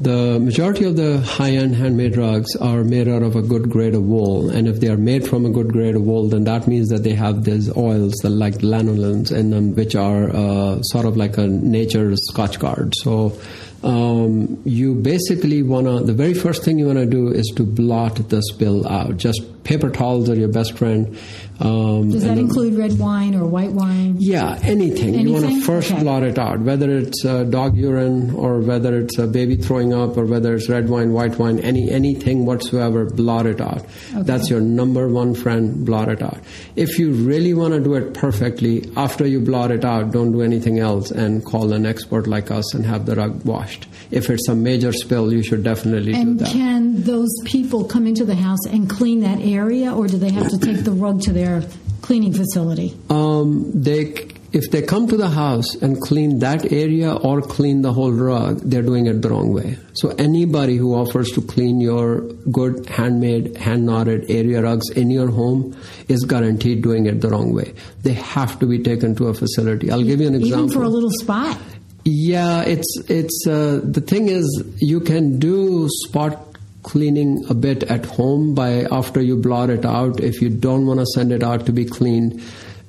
the 0.00 0.40
majority 0.40 0.86
of 0.86 0.96
the 0.96 1.20
high 1.20 1.50
end 1.50 1.74
handmade 1.74 2.16
rugs 2.16 2.56
are 2.56 2.82
made 2.84 3.06
out 3.06 3.22
of 3.22 3.36
a 3.36 3.42
good 3.42 3.70
grade 3.70 3.94
of 3.94 4.02
wool. 4.02 4.48
And 4.48 4.66
if 4.66 4.80
they 4.80 4.88
are 4.88 4.96
made 4.96 5.28
from 5.28 5.44
a 5.44 5.50
good 5.50 5.72
grade 5.72 5.94
of 5.94 6.02
wool, 6.02 6.28
then 6.28 6.44
that 6.44 6.66
means 6.66 6.88
that 6.88 7.04
they 7.04 7.12
have 7.12 7.44
these 7.44 7.74
oils 7.76 8.14
like 8.24 8.54
lanolins 8.62 9.30
in 9.30 9.50
them, 9.50 9.74
which 9.74 9.94
are 9.94 10.30
uh, 10.30 10.80
sort 10.82 11.04
of 11.04 11.18
like 11.18 11.36
a 11.36 11.46
nature's 11.46 12.18
Scotchgard. 12.32 12.94
So 13.02 13.38
um, 13.82 14.60
you 14.64 14.94
basically 14.94 15.62
want 15.62 15.86
to, 15.86 16.00
the 16.04 16.14
very 16.14 16.34
first 16.34 16.64
thing 16.64 16.78
you 16.78 16.86
want 16.86 16.98
to 16.98 17.06
do 17.06 17.28
is 17.28 17.52
to 17.56 17.64
blot 17.64 18.16
the 18.30 18.42
spill 18.42 18.88
out. 18.88 19.18
Just 19.18 19.64
paper 19.64 19.90
towels 19.90 20.30
are 20.30 20.34
your 20.34 20.48
best 20.48 20.78
friend. 20.78 21.18
Um, 21.60 22.10
Does 22.10 22.24
that 22.24 22.38
include 22.38 22.74
red 22.74 22.98
wine 22.98 23.34
or 23.34 23.46
white 23.46 23.72
wine? 23.72 24.16
Yeah, 24.18 24.58
anything. 24.62 25.14
anything? 25.14 25.28
You 25.28 25.32
want 25.34 25.44
to 25.46 25.60
first 25.60 25.92
okay. 25.92 26.02
blot 26.02 26.22
it 26.22 26.38
out, 26.38 26.60
whether 26.60 26.90
it's 26.90 27.22
uh, 27.24 27.44
dog 27.44 27.76
urine 27.76 28.34
or 28.34 28.60
whether 28.60 28.98
it's 28.98 29.18
a 29.18 29.26
baby 29.26 29.56
throwing 29.56 29.92
up 29.92 30.16
or 30.16 30.24
whether 30.24 30.54
it's 30.54 30.70
red 30.70 30.88
wine, 30.88 31.12
white 31.12 31.38
wine, 31.38 31.58
any 31.60 31.90
anything 31.90 32.46
whatsoever, 32.46 33.04
blot 33.04 33.44
it 33.44 33.60
out. 33.60 33.84
Okay. 34.14 34.22
That's 34.22 34.48
your 34.48 34.62
number 34.62 35.06
one 35.08 35.34
friend, 35.34 35.84
blot 35.84 36.08
it 36.08 36.22
out. 36.22 36.38
If 36.76 36.98
you 36.98 37.12
really 37.12 37.52
want 37.52 37.74
to 37.74 37.80
do 37.80 37.94
it 37.94 38.14
perfectly, 38.14 38.90
after 38.96 39.26
you 39.26 39.40
blot 39.40 39.70
it 39.70 39.84
out, 39.84 40.12
don't 40.12 40.32
do 40.32 40.40
anything 40.40 40.78
else 40.78 41.10
and 41.10 41.44
call 41.44 41.74
an 41.74 41.84
expert 41.84 42.26
like 42.26 42.50
us 42.50 42.72
and 42.72 42.86
have 42.86 43.04
the 43.04 43.16
rug 43.16 43.44
washed. 43.44 43.86
If 44.10 44.30
it's 44.30 44.48
a 44.48 44.54
major 44.54 44.92
spill, 44.92 45.30
you 45.30 45.42
should 45.42 45.62
definitely 45.62 46.14
and 46.14 46.38
do 46.38 46.44
that. 46.44 46.54
And 46.54 46.60
can 46.60 47.02
those 47.02 47.32
people 47.44 47.84
come 47.84 48.06
into 48.06 48.24
the 48.24 48.34
house 48.34 48.64
and 48.66 48.88
clean 48.88 49.20
that 49.20 49.40
area, 49.40 49.94
or 49.94 50.06
do 50.06 50.16
they 50.16 50.30
have 50.30 50.48
to 50.48 50.58
take 50.58 50.84
the 50.84 50.92
rug 50.92 51.20
to 51.22 51.32
their 51.32 51.49
their 51.50 51.70
cleaning 52.02 52.32
facility? 52.32 52.96
Um, 53.08 53.70
they 53.74 54.28
if 54.52 54.70
they 54.72 54.82
come 54.82 55.06
to 55.06 55.16
the 55.16 55.28
house 55.28 55.76
and 55.76 56.00
clean 56.00 56.40
that 56.40 56.72
area 56.72 57.14
or 57.14 57.40
clean 57.40 57.82
the 57.82 57.92
whole 57.92 58.10
rug, 58.10 58.58
they're 58.64 58.82
doing 58.82 59.06
it 59.06 59.22
the 59.22 59.30
wrong 59.30 59.52
way. 59.52 59.78
So 59.92 60.08
anybody 60.18 60.76
who 60.76 60.92
offers 60.94 61.30
to 61.32 61.40
clean 61.40 61.80
your 61.80 62.22
good 62.50 62.88
handmade, 62.88 63.56
hand 63.56 63.86
knotted 63.86 64.28
area 64.28 64.60
rugs 64.60 64.90
in 64.90 65.10
your 65.10 65.30
home 65.30 65.76
is 66.08 66.24
guaranteed 66.24 66.82
doing 66.82 67.06
it 67.06 67.20
the 67.20 67.28
wrong 67.28 67.54
way. 67.54 67.74
They 68.02 68.14
have 68.14 68.58
to 68.58 68.66
be 68.66 68.80
taken 68.82 69.14
to 69.16 69.28
a 69.28 69.34
facility. 69.34 69.92
I'll 69.92 70.02
give 70.02 70.20
you 70.20 70.26
an 70.26 70.34
example. 70.34 70.64
Even 70.64 70.80
for 70.80 70.82
a 70.82 70.88
little 70.88 71.12
spot. 71.12 71.56
Yeah, 72.04 72.62
it's 72.62 72.98
it's 73.08 73.46
uh, 73.46 73.80
the 73.84 74.00
thing 74.00 74.28
is 74.28 74.64
you 74.78 75.00
can 75.00 75.38
do 75.38 75.86
spot 76.06 76.49
cleaning 76.82 77.44
a 77.48 77.54
bit 77.54 77.82
at 77.84 78.04
home 78.04 78.54
by 78.54 78.86
after 78.90 79.20
you 79.20 79.36
blot 79.36 79.70
it 79.70 79.84
out 79.84 80.20
if 80.20 80.40
you 80.40 80.48
don't 80.48 80.86
want 80.86 81.00
to 81.00 81.06
send 81.14 81.32
it 81.32 81.42
out 81.42 81.66
to 81.66 81.72
be 81.72 81.84
cleaned 81.84 82.42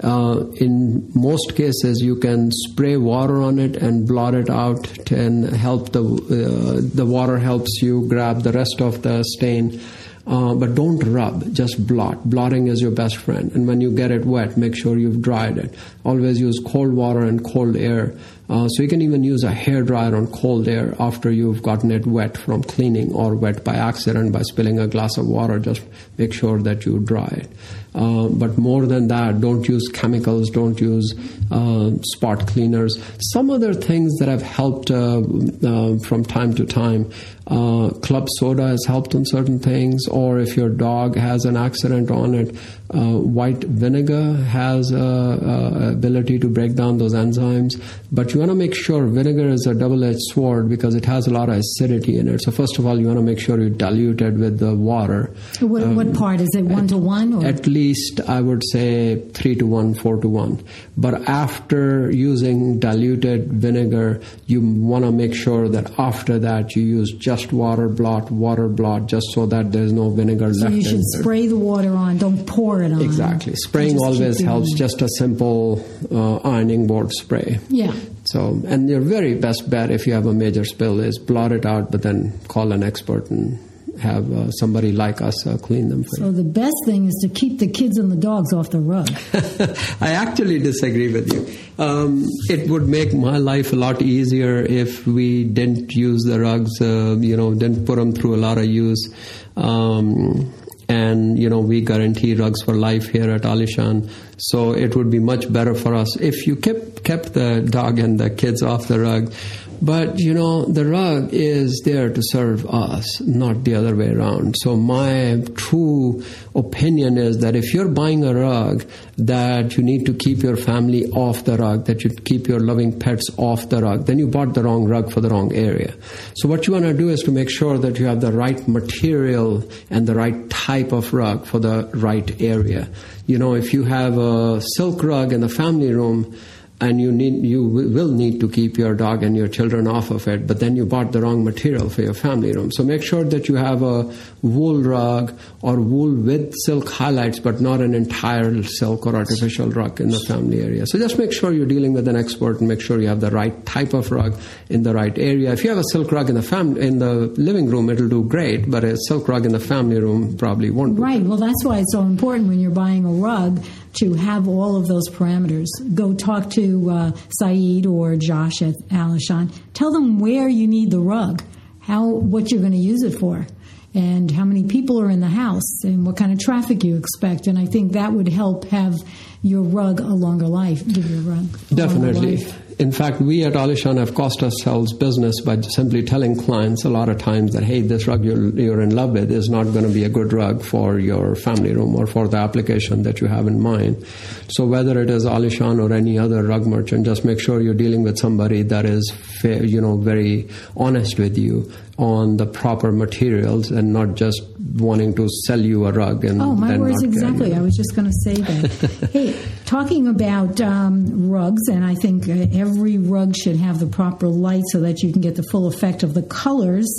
uh, 0.04 0.46
in 0.56 1.10
most 1.14 1.56
cases 1.56 2.02
you 2.02 2.16
can 2.16 2.50
spray 2.52 2.98
water 2.98 3.42
on 3.42 3.60
it 3.60 3.76
and 3.76 4.08
blot 4.08 4.34
it 4.34 4.50
out 4.50 5.12
and 5.12 5.46
help 5.56 5.92
the 5.92 6.02
uh, 6.02 6.82
the 6.96 7.06
water 7.06 7.38
helps 7.38 7.82
you 7.82 8.08
grab 8.08 8.42
the 8.42 8.52
rest 8.52 8.82
of 8.82 9.02
the 9.04 9.24
stain 9.24 9.80
uh, 10.28 10.54
but 10.54 10.76
don't 10.76 11.00
rub, 11.00 11.54
just 11.54 11.88
blot. 11.88 12.30
Blotting 12.30 12.68
is 12.68 12.82
your 12.82 12.92
best 12.92 13.18
friend. 13.18 13.52
And 13.54 13.68
when 13.68 13.82
you 13.82 13.92
get 13.92 14.12
it 14.12 14.24
wet, 14.26 14.56
make 14.56 14.76
sure 14.76 14.98
you've 14.98 15.22
dried 15.22 15.58
it. 15.58 15.74
Always 16.06 16.40
use 16.40 16.60
cold 16.66 16.94
water 16.94 17.22
and 17.22 17.44
cold 17.44 17.76
air. 17.76 18.16
Uh, 18.48 18.68
so 18.68 18.84
you 18.84 18.90
can 18.90 19.02
even 19.02 19.24
use 19.24 19.44
a 19.44 19.52
hair 19.52 19.82
dryer 19.82 20.16
on 20.16 20.28
cold 20.28 20.68
air 20.68 20.94
after 21.00 21.32
you've 21.32 21.64
gotten 21.64 21.90
it 21.90 22.06
wet 22.06 22.38
from 22.38 22.62
cleaning 22.64 23.12
or 23.14 23.36
wet 23.36 23.64
by 23.64 23.74
accident 23.74 24.32
by 24.32 24.42
spilling 24.44 24.78
a 24.78 24.88
glass 24.88 25.18
of 25.18 25.26
water. 25.26 25.58
Just 25.58 25.82
make 26.18 26.34
sure 26.34 26.62
that 26.62 26.86
you 26.86 27.00
dry 27.00 27.28
it. 27.28 27.50
Uh, 27.94 28.30
but 28.30 28.58
more 28.58 28.86
than 28.86 29.08
that, 29.10 29.42
don't 29.42 29.68
use 29.68 29.88
chemicals, 29.90 30.50
don't 30.50 30.80
use 30.80 31.14
uh, 31.52 31.92
spot 32.14 32.48
cleaners. 32.48 32.98
Some 33.34 33.50
other 33.50 33.74
things 33.74 34.18
that 34.20 34.30
have 34.30 34.42
helped 34.42 34.90
uh, 34.90 35.22
uh 35.64 35.98
from 36.00 36.24
time 36.24 36.54
to 36.56 36.66
time. 36.66 37.12
Uh, 37.48 37.90
club 38.02 38.28
soda 38.38 38.68
has 38.68 38.86
helped 38.88 39.14
on 39.14 39.26
certain 39.26 39.60
things, 39.60 40.08
or 40.08 40.40
if 40.40 40.56
your 40.56 40.70
dog 40.70 41.18
has 41.18 41.44
an 41.44 41.58
accident 41.58 42.10
on 42.10 42.34
it, 42.34 42.56
uh, 42.94 43.18
white 43.18 43.64
vinegar 43.64 44.36
has 44.36 44.92
a, 44.92 45.92
ability 45.92 46.40
to 46.40 46.48
break 46.48 46.76
down 46.76 46.98
those 46.98 47.14
enzymes. 47.14 47.82
But 48.12 48.34
you 48.34 48.40
want 48.40 48.52
to 48.52 48.56
make 48.56 48.76
sure 48.76 49.06
vinegar 49.08 49.50
is 49.50 49.66
a 49.66 49.74
double-edged 49.74 50.22
sword 50.32 50.70
because 50.70 50.96
it 50.96 51.04
has 51.06 51.28
a 51.28 51.32
lot 51.32 51.50
of 51.50 51.56
acidity 51.56 52.18
in 52.20 52.30
it. 52.30 52.42
So 52.44 52.52
first 52.52 52.78
of 52.80 52.86
all, 52.86 52.98
you 53.00 53.08
want 53.08 53.20
to 53.20 53.24
make 53.24 53.40
sure 53.40 53.60
you 53.60 53.70
dilute 53.70 54.22
it 54.22 54.36
with 54.36 54.60
the 54.60 54.74
water. 54.76 55.34
What, 55.60 55.84
um, 55.84 55.96
what 55.96 56.14
part 56.14 56.40
is 56.40 56.50
it? 56.56 56.64
One 56.64 56.84
at, 56.84 56.90
to 56.90 56.98
one? 56.98 57.46
At 57.46 57.68
least 57.68 57.81
least 57.82 58.22
I 58.28 58.40
would 58.42 58.64
say 58.72 59.20
3 59.20 59.56
to 59.56 59.66
1, 59.66 59.94
4 59.96 60.22
to 60.22 60.30
1. 60.30 60.64
But 60.98 61.28
after 61.28 62.12
using 62.12 62.80
diluted 62.80 63.52
vinegar, 63.54 64.22
you 64.46 64.62
want 64.62 65.06
to 65.06 65.12
make 65.12 65.34
sure 65.34 65.68
that 65.70 66.00
after 66.00 66.40
that 66.40 66.76
you 66.76 66.84
use 66.84 67.12
just 67.30 67.52
water 67.52 67.88
blot, 67.90 68.30
water 68.32 68.68
blot, 68.68 69.08
just 69.08 69.28
so 69.34 69.46
that 69.48 69.72
there's 69.72 69.94
no 69.94 70.10
vinegar 70.10 70.48
left. 70.48 70.60
so 70.60 70.66
left. 70.66 70.76
you 70.76 70.84
should 70.84 71.06
spray 71.20 71.48
the 71.48 71.58
water 71.58 71.94
on, 71.94 72.18
don't 72.18 72.46
pour 72.46 72.84
it 72.84 72.92
on. 72.92 73.02
Exactly. 73.02 73.54
Spraying 73.56 73.98
always 73.98 74.40
helps, 74.42 74.74
just 74.76 75.02
a 75.02 75.10
simple 75.18 75.84
uh, 76.12 76.38
ironing 76.38 76.88
board 76.88 77.12
spray. 77.12 77.60
Yeah. 77.70 77.94
So, 78.26 78.62
and 78.68 78.90
your 78.90 79.02
very 79.02 79.34
best 79.36 79.70
bet 79.70 79.92
if 79.92 80.06
you 80.06 80.14
have 80.14 80.28
a 80.28 80.34
major 80.34 80.66
spill 80.66 81.00
is 81.00 81.18
blot 81.18 81.52
it 81.52 81.66
out, 81.66 81.92
but 81.92 82.04
then 82.04 82.40
call 82.48 82.72
an 82.72 82.84
expert 82.84 83.32
and 83.32 83.60
have 84.02 84.32
uh, 84.32 84.52
somebody 84.52 84.92
like 84.92 85.22
us 85.22 85.46
uh, 85.48 85.58
clean 85.58 85.90
them 85.90 86.04
for 86.04 86.16
so 86.18 86.26
you. 86.26 86.32
the 86.32 86.44
best 86.44 86.76
thing 86.86 87.06
is 87.08 87.18
to 87.22 87.30
keep 87.30 87.60
the 87.60 87.68
kids 87.68 87.98
and 87.98 88.12
the 88.12 88.16
dogs 88.16 88.52
off 88.54 88.70
the 88.70 88.80
rug. 88.80 89.10
I 90.02 90.12
actually 90.12 90.60
disagree 90.60 91.12
with 91.14 91.32
you. 91.32 91.84
Um, 91.84 92.26
it 92.50 92.70
would 92.70 92.88
make 92.88 93.14
my 93.14 93.38
life 93.38 93.74
a 93.74 93.76
lot 93.76 94.02
easier 94.02 94.58
if 94.62 95.06
we 95.08 95.44
didn't 95.44 95.94
use 95.94 96.24
the 96.24 96.40
rugs, 96.40 96.82
uh, 96.82 97.16
you 97.20 97.38
know, 97.38 97.54
didn't 97.54 97.86
put 97.86 97.96
them 97.96 98.12
through 98.12 98.36
a 98.36 98.42
lot 98.48 98.58
of 98.58 98.66
use. 98.66 99.14
Um, 99.56 100.54
and 100.92 101.40
you 101.40 101.50
know 101.50 101.60
we 101.60 101.82
guarantee 101.82 102.34
rugs 102.36 102.62
for 102.64 102.74
life 102.74 103.08
here 103.08 103.32
at 103.32 103.42
Alyshaan. 103.44 104.10
So 104.38 104.74
it 104.74 104.96
would 104.96 105.10
be 105.10 105.20
much 105.20 105.52
better 105.52 105.74
for 105.74 105.96
us 105.96 106.18
if 106.18 106.48
you 106.48 106.56
kept 106.56 107.04
kept 107.04 107.34
the 107.34 107.62
dog 107.62 108.00
and 108.00 108.20
the 108.20 108.30
kids 108.30 108.62
off 108.62 108.88
the 108.88 109.00
rug. 109.00 109.34
But 109.82 110.20
you 110.20 110.36
know, 110.36 110.66
the 110.66 110.86
rug 110.86 111.34
is 111.34 111.82
there 111.84 112.14
to 112.14 112.22
serve 112.24 112.68
us, 112.68 113.20
not 113.22 113.64
the 113.64 113.74
other 113.74 113.96
way 113.96 114.12
around. 114.12 114.56
So 114.60 114.76
my 114.76 115.44
true 115.56 116.24
opinion 116.54 117.18
is 117.18 117.40
that 117.40 117.56
if 117.56 117.74
you're 117.74 117.88
buying 117.88 118.24
a 118.24 118.36
rug, 118.36 118.86
that 119.18 119.78
you 119.78 119.84
need 119.84 120.06
to 120.06 120.14
keep 120.14 120.44
your 120.44 120.56
family 120.56 121.08
off 121.10 121.46
the 121.46 121.58
rug, 121.58 121.86
that 121.86 122.04
you 122.04 122.12
keep 122.12 122.48
your 122.48 122.60
loving 122.60 123.00
pets 123.00 123.28
off 123.38 123.70
the 123.70 123.82
rug, 123.82 124.06
then 124.06 124.20
you 124.20 124.28
bought 124.28 124.54
the 124.54 124.64
wrong 124.64 124.86
rug 124.86 125.12
for 125.12 125.20
the 125.20 125.30
wrong 125.30 125.52
area. 125.54 125.96
So 126.36 126.48
what 126.48 126.68
you 126.68 126.74
want 126.74 126.86
to 126.86 126.94
do 126.94 127.10
is 127.10 127.24
to 127.24 127.32
make 127.32 127.50
sure 127.50 127.80
that 127.80 127.98
you 127.98 128.06
have 128.06 128.22
the 128.22 128.32
right 128.32 128.68
material 128.68 129.64
and 129.90 130.06
the 130.06 130.14
right 130.14 130.48
type 130.52 130.92
of 130.92 131.12
rug 131.12 131.46
for 131.48 131.58
the 131.58 131.90
right 131.96 132.40
area. 132.40 132.88
You 133.26 133.40
know, 133.40 133.56
if 133.56 133.74
you 133.74 133.84
have 133.86 134.18
a 134.20 134.62
silk 134.76 135.04
rug 135.04 135.34
in 135.34 135.42
the 135.42 135.50
family 135.50 135.92
room, 135.92 136.36
and 136.82 137.00
you 137.00 137.12
need 137.12 137.46
you 137.46 137.64
will 137.64 138.12
need 138.12 138.40
to 138.40 138.50
keep 138.50 138.78
your 138.78 138.96
dog 138.96 139.24
and 139.24 139.38
your 139.38 139.48
children 139.48 139.88
off 139.88 140.10
of 140.10 140.28
it 140.28 140.48
but 140.48 140.60
then 140.60 140.76
you 140.76 140.86
bought 140.86 141.12
the 141.12 141.22
wrong 141.22 141.44
material 141.44 141.90
for 141.90 142.02
your 142.02 142.14
family 142.14 142.52
room. 142.52 142.72
So 142.72 142.84
make 142.84 143.04
sure 143.04 143.24
that 143.24 143.48
you 143.48 143.56
have 143.56 143.84
a 143.84 144.12
wool 144.42 144.82
rug 144.82 145.38
or 145.62 145.80
wool 145.80 146.14
with 146.14 146.54
silk 146.66 146.90
highlights 146.90 147.40
but 147.40 147.62
not 147.62 147.82
an 147.82 147.94
entire 147.94 148.64
silk 148.64 149.06
or 149.06 149.16
artificial 149.16 149.70
rug 149.70 150.02
in 150.02 150.10
the 150.10 150.20
family 150.20 150.62
area. 150.62 150.86
So 150.88 150.98
just 150.98 151.20
make 151.20 151.32
sure 151.32 151.54
you're 151.54 151.68
dealing 151.68 151.94
with 151.94 152.08
an 152.08 152.16
expert 152.16 152.60
and 152.60 152.68
make 152.68 152.82
sure 152.82 153.00
you 153.00 153.08
have 153.08 153.22
the 153.22 153.32
right 153.32 153.66
type 153.66 153.94
of 153.94 154.12
rug 154.12 154.38
in 154.70 154.84
the 154.84 154.94
right 154.94 155.18
area. 155.18 155.54
If 155.54 155.64
you 155.64 155.70
have 155.70 155.80
a 155.80 155.90
silk 155.92 156.12
rug 156.12 156.30
in 156.30 156.36
the 156.36 156.42
family 156.42 156.82
in 156.82 156.98
the 156.98 157.14
living 157.38 157.70
room 157.70 157.90
it'll 157.90 158.10
do 158.10 158.24
great 158.24 158.70
but 158.70 158.84
a 158.84 158.98
silk 159.08 159.28
rug 159.28 159.46
in 159.46 159.52
the 159.52 159.60
family 159.60 160.00
room 160.00 160.36
probably 160.36 160.72
won't 160.72 160.98
right. 160.98 161.22
well 161.22 161.38
that's 161.38 161.64
why 161.64 161.80
it's 161.80 161.92
so 161.92 162.02
important 162.02 162.48
when 162.48 162.60
you're 162.60 162.72
buying 162.72 163.06
a 163.06 163.12
rug 163.12 163.64
to 163.94 164.14
have 164.14 164.48
all 164.48 164.76
of 164.76 164.88
those 164.88 165.10
parameters. 165.10 165.68
Go 165.94 166.14
talk 166.14 166.50
to 166.52 166.90
uh, 166.90 167.12
Saeed 167.40 167.86
or 167.86 168.16
Josh 168.16 168.62
at 168.62 168.76
Alyshaan. 168.90 169.54
Tell 169.74 169.92
them 169.92 170.20
where 170.20 170.48
you 170.48 170.68
need 170.68 170.92
the 170.92 171.00
rug, 171.00 171.44
how 171.80 172.08
what 172.08 172.52
you're 172.52 172.62
going 172.62 172.72
to 172.72 172.78
use 172.78 173.04
it 173.04 173.20
for, 173.20 173.46
and 173.94 174.32
how 174.32 174.46
many 174.46 174.64
people 174.64 175.02
are 175.02 175.10
in 175.10 175.20
the 175.20 175.28
house, 175.28 175.84
and 175.84 176.06
what 176.06 176.18
kind 176.18 176.32
of 176.32 176.40
traffic 176.40 176.84
you 176.84 176.96
expect. 176.96 177.48
And 177.48 177.60
I 177.60 177.66
think 177.66 177.94
that 177.94 178.14
would 178.14 178.28
help 178.28 178.66
have 178.66 178.96
your 179.42 179.64
rug 179.64 180.00
a 180.00 180.04
longer 180.04 180.48
life. 180.48 180.86
Give 180.88 181.10
your 181.10 181.22
rug 181.22 181.48
definitely. 181.74 182.46
In 182.80 182.92
fact, 182.92 183.22
we 183.22 183.44
at 183.44 183.54
Alyshaan 183.54 183.98
have 183.98 184.16
cost 184.16 184.42
ourselves 184.44 184.94
business 184.94 185.42
by 185.42 185.60
simply 185.62 186.04
telling 186.04 186.36
clients 186.36 186.84
a 186.84 186.90
lot 186.90 187.10
of 187.10 187.18
times 187.18 187.54
that, 187.54 187.64
hey, 187.64 187.82
this 187.82 188.08
rug 188.08 188.24
you're, 188.24 188.50
you're 188.50 188.82
in 188.82 188.96
love 188.96 189.12
with 189.12 189.32
is 189.32 189.50
not 189.50 189.66
going 189.66 189.86
to 189.86 189.94
be 189.94 190.04
a 190.04 190.10
good 190.10 190.34
rug 190.34 190.64
for 190.64 191.00
your 191.00 191.36
family 191.36 191.74
room 191.74 191.96
or 191.96 192.08
for 192.08 192.28
the 192.28 192.38
application 192.38 193.04
that 193.04 193.22
you 193.22 193.28
have 193.28 193.48
in 193.48 193.60
mind. 193.60 194.06
So 194.48 194.66
whether 194.66 195.00
it 195.02 195.10
is 195.10 195.26
Alyshaan 195.26 195.82
or 195.82 195.94
any 195.94 196.18
other 196.18 196.44
rug 196.44 196.66
merchant, 196.66 197.06
just 197.06 197.24
make 197.24 197.40
sure 197.40 197.62
you're 197.62 197.74
dealing 197.74 198.04
with 198.04 198.18
somebody 198.18 198.64
that 198.64 198.86
is, 198.86 199.12
fair, 199.12 199.64
you 199.64 199.82
know, 199.82 199.98
very 199.98 200.48
honest 200.76 201.20
with 201.20 201.38
you 201.38 201.72
on 201.98 202.38
the 202.38 202.46
proper 202.46 202.92
materials 202.92 203.70
and 203.72 203.94
not 203.94 204.16
just 204.16 204.42
wanting 204.78 205.14
to 205.14 205.28
sell 205.46 205.60
you 205.60 205.86
a 205.86 205.92
rug 205.92 206.24
and 206.24 206.42
oh 206.42 206.56
my 206.56 206.78
words 206.78 207.04
exactly. 207.04 207.54
i 207.54 207.60
was 207.60 207.76
just 207.76 207.96
going 207.96 208.06
to 208.06 208.14
say 208.24 208.34
that. 208.34 209.10
Hey 209.12 209.36
talking 209.72 210.10
about 210.10 210.60
um, 210.60 211.30
rugs 211.30 211.70
and 211.70 211.86
i 211.86 211.96
think 211.96 212.28
uh, 212.28 212.46
every 212.54 212.98
rug 212.98 213.34
should 213.34 213.56
have 213.56 213.80
the 213.80 213.86
proper 213.86 214.28
light 214.28 214.64
so 214.68 214.82
that 214.82 215.02
you 215.02 215.14
can 215.14 215.22
get 215.22 215.38
the 215.38 215.44
full 215.44 215.66
effect 215.66 216.04
of 216.04 216.14
the 216.14 216.24
colors 216.24 216.94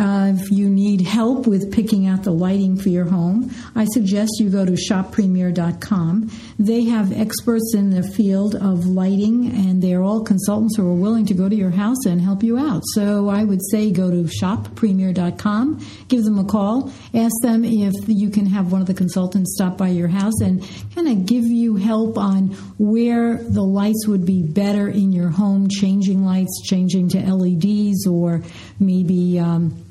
Uh, 0.00 0.32
if 0.34 0.50
you 0.50 0.70
need 0.70 1.02
help 1.02 1.46
with 1.46 1.70
picking 1.70 2.06
out 2.06 2.22
the 2.22 2.30
lighting 2.30 2.74
for 2.74 2.88
your 2.88 3.04
home, 3.04 3.50
I 3.76 3.84
suggest 3.84 4.30
you 4.38 4.48
go 4.48 4.64
to 4.64 4.72
shoppremier.com. 4.72 6.30
They 6.58 6.84
have 6.84 7.12
experts 7.12 7.74
in 7.74 7.90
the 7.90 8.02
field 8.02 8.54
of 8.54 8.86
lighting, 8.86 9.48
and 9.48 9.82
they're 9.82 10.02
all 10.02 10.22
consultants 10.22 10.78
who 10.78 10.88
are 10.88 10.94
willing 10.94 11.26
to 11.26 11.34
go 11.34 11.50
to 11.50 11.54
your 11.54 11.68
house 11.68 12.06
and 12.06 12.18
help 12.18 12.42
you 12.42 12.56
out. 12.56 12.80
So 12.94 13.28
I 13.28 13.44
would 13.44 13.60
say 13.70 13.90
go 13.90 14.10
to 14.10 14.22
shoppremier.com, 14.22 15.86
give 16.08 16.24
them 16.24 16.38
a 16.38 16.46
call, 16.46 16.90
ask 17.12 17.34
them 17.42 17.62
if 17.62 17.92
you 18.06 18.30
can 18.30 18.46
have 18.46 18.72
one 18.72 18.80
of 18.80 18.86
the 18.86 18.94
consultants 18.94 19.54
stop 19.54 19.76
by 19.76 19.88
your 19.88 20.08
house 20.08 20.40
and 20.40 20.66
kind 20.94 21.08
of 21.08 21.26
give 21.26 21.44
you 21.44 21.76
help 21.76 22.16
on 22.16 22.48
where 22.78 23.36
the 23.36 23.62
lights 23.62 24.06
would 24.08 24.24
be 24.24 24.42
better 24.42 24.88
in 24.88 25.12
your 25.12 25.28
home, 25.28 25.68
changing 25.68 26.24
lights, 26.24 26.62
changing 26.64 27.10
to 27.10 27.18
LEDs, 27.18 28.06
or 28.06 28.42
maybe. 28.78 29.38
Um, 29.38 29.84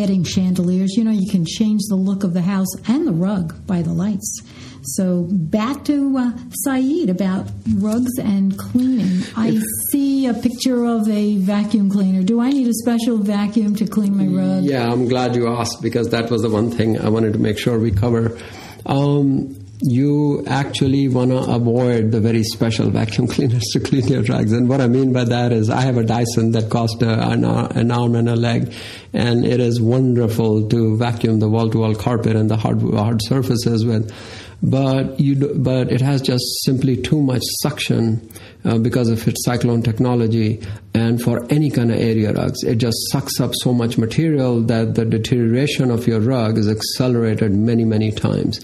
adding 0.00 0.24
chandeliers. 0.24 0.94
You 0.96 1.04
know, 1.04 1.10
you 1.10 1.30
can 1.30 1.44
change 1.44 1.82
the 1.88 1.96
look 1.96 2.24
of 2.24 2.34
the 2.34 2.42
house 2.42 2.74
and 2.88 3.06
the 3.06 3.12
rug 3.12 3.66
by 3.66 3.82
the 3.82 3.92
lights. 3.92 4.42
So 4.84 5.28
back 5.30 5.84
to 5.84 6.18
uh, 6.18 6.32
Saeed 6.64 7.08
about 7.08 7.46
rugs 7.76 8.18
and 8.18 8.58
cleaning. 8.58 9.22
I 9.36 9.60
see 9.90 10.26
a 10.26 10.34
picture 10.34 10.84
of 10.84 11.08
a 11.08 11.36
vacuum 11.36 11.88
cleaner. 11.88 12.22
Do 12.24 12.40
I 12.40 12.50
need 12.50 12.66
a 12.66 12.74
special 12.74 13.18
vacuum 13.18 13.76
to 13.76 13.86
clean 13.86 14.16
my 14.16 14.26
rug? 14.26 14.64
Yeah, 14.64 14.90
I'm 14.90 15.08
glad 15.08 15.36
you 15.36 15.48
asked 15.48 15.82
because 15.82 16.08
that 16.10 16.30
was 16.30 16.42
the 16.42 16.50
one 16.50 16.70
thing 16.70 16.98
I 16.98 17.08
wanted 17.10 17.32
to 17.34 17.38
make 17.38 17.58
sure 17.58 17.78
we 17.78 17.92
cover. 17.92 18.36
Um, 18.84 19.61
you 19.82 20.44
actually 20.46 21.08
want 21.08 21.30
to 21.30 21.38
avoid 21.38 22.12
the 22.12 22.20
very 22.20 22.42
special 22.44 22.90
vacuum 22.90 23.26
cleaners 23.34 23.64
to 23.72 23.80
clean 23.80 24.06
your 24.06 24.22
rugs. 24.22 24.52
And 24.52 24.68
what 24.68 24.80
I 24.80 24.86
mean 24.86 25.12
by 25.12 25.24
that 25.24 25.52
is 25.52 25.70
I 25.70 25.80
have 25.82 25.96
a 25.96 26.04
Dyson 26.04 26.52
that 26.52 26.70
costs 26.70 27.02
an, 27.02 27.44
an 27.44 27.90
arm 27.90 28.14
and 28.14 28.28
a 28.28 28.36
leg, 28.36 28.72
and 29.12 29.44
it 29.44 29.60
is 29.60 29.80
wonderful 29.80 30.68
to 30.68 30.96
vacuum 30.96 31.40
the 31.40 31.48
wall-to-wall 31.48 31.96
carpet 31.96 32.36
and 32.36 32.50
the 32.50 32.56
hard, 32.56 32.80
hard 32.94 33.20
surfaces 33.22 33.84
with 33.84 34.12
but 34.62 35.18
you 35.18 35.34
do, 35.34 35.54
but 35.56 35.90
it 35.90 36.00
has 36.00 36.22
just 36.22 36.44
simply 36.64 36.96
too 36.96 37.20
much 37.20 37.42
suction 37.62 38.30
uh, 38.64 38.78
because 38.78 39.08
of 39.08 39.26
its 39.26 39.44
cyclone 39.44 39.82
technology 39.82 40.62
and 40.94 41.22
for 41.22 41.44
any 41.50 41.70
kind 41.70 41.90
of 41.90 41.98
area 41.98 42.32
rugs 42.32 42.62
it 42.64 42.76
just 42.76 42.96
sucks 43.10 43.40
up 43.40 43.52
so 43.54 43.72
much 43.72 43.96
material 43.98 44.60
that 44.60 44.94
the 44.94 45.04
deterioration 45.04 45.90
of 45.90 46.06
your 46.06 46.20
rug 46.20 46.58
is 46.58 46.68
accelerated 46.68 47.52
many 47.52 47.84
many 47.84 48.10
times 48.10 48.60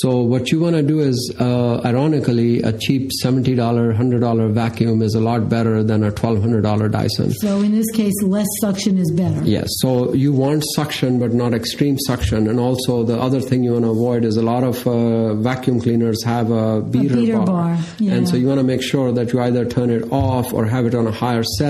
so 0.00 0.22
what 0.22 0.50
you 0.50 0.58
want 0.58 0.74
to 0.76 0.82
do 0.82 1.00
is, 1.00 1.34
uh, 1.38 1.82
ironically, 1.84 2.62
a 2.62 2.72
cheap 2.72 3.10
$70, 3.22 3.56
$100 3.56 4.52
vacuum 4.52 5.02
is 5.02 5.14
a 5.14 5.20
lot 5.20 5.50
better 5.50 5.82
than 5.82 6.02
a 6.02 6.10
$1,200 6.10 6.90
Dyson. 6.90 7.32
So 7.34 7.60
in 7.60 7.72
this 7.72 7.90
case, 7.90 8.14
less 8.22 8.46
suction 8.62 8.96
is 8.96 9.10
better. 9.10 9.44
Yes. 9.44 9.68
So 9.80 10.14
you 10.14 10.32
want 10.32 10.64
suction, 10.74 11.18
but 11.18 11.34
not 11.34 11.52
extreme 11.52 11.98
suction. 11.98 12.48
And 12.48 12.58
also 12.58 13.02
the 13.02 13.20
other 13.20 13.40
thing 13.40 13.64
you 13.64 13.72
want 13.72 13.84
to 13.84 13.90
avoid 13.90 14.24
is 14.24 14.38
a 14.38 14.42
lot 14.42 14.64
of 14.64 14.86
uh, 14.86 15.34
vacuum 15.34 15.78
cleaners 15.78 16.24
have 16.24 16.50
a 16.50 16.80
beater, 16.80 17.12
a 17.12 17.16
beater 17.16 17.36
bar. 17.36 17.46
bar. 17.46 17.78
Yeah. 17.98 18.14
And 18.14 18.26
so 18.26 18.36
you 18.36 18.46
want 18.46 18.60
to 18.60 18.64
make 18.64 18.82
sure 18.82 19.12
that 19.12 19.34
you 19.34 19.42
either 19.42 19.66
turn 19.66 19.90
it 19.90 20.10
off 20.10 20.54
or 20.54 20.64
have 20.64 20.86
it 20.86 20.94
on 20.94 21.06
a 21.06 21.12
higher 21.12 21.44
setting. 21.58 21.61